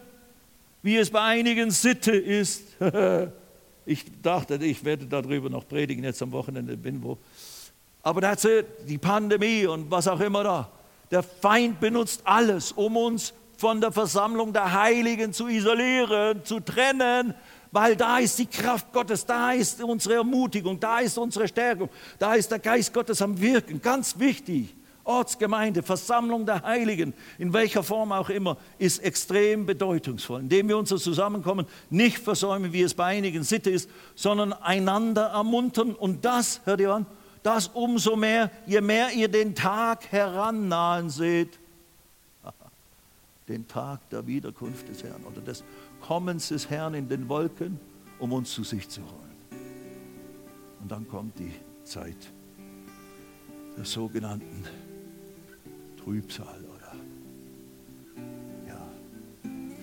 [0.81, 2.63] wie es bei einigen Sitte ist.
[3.87, 7.19] Ich dachte, ich werde darüber noch predigen, jetzt am Wochenende bin wo
[8.05, 10.69] aber that's it, die Pandemie und was auch immer da.
[11.09, 17.33] Der Feind benutzt alles, um uns von der Versammlung der Heiligen zu isolieren, zu trennen,
[17.71, 21.89] weil da ist die Kraft Gottes, da ist unsere Ermutigung, da ist unsere Stärkung,
[22.19, 23.81] da ist der Geist Gottes am Wirken.
[23.81, 24.75] Ganz wichtig.
[25.03, 30.97] Ortsgemeinde, Versammlung der Heiligen, in welcher Form auch immer, ist extrem bedeutungsvoll, indem wir unser
[30.97, 35.93] Zusammenkommen nicht versäumen, wie es bei einigen Sitte ist, sondern einander ermuntern.
[35.93, 37.05] Und das, hört ihr an,
[37.45, 41.59] das umso mehr, je mehr ihr den Tag herannahen seht,
[43.47, 45.63] den Tag der Wiederkunft des Herrn oder des
[46.01, 47.79] Kommens des Herrn in den Wolken,
[48.17, 49.35] um uns zu sich zu holen.
[50.81, 52.31] Und dann kommt die Zeit
[53.77, 54.63] der sogenannten
[56.03, 56.95] Trübsal oder
[58.67, 58.87] ja,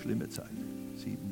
[0.01, 0.51] schlimme Zeit,
[0.97, 1.32] sieben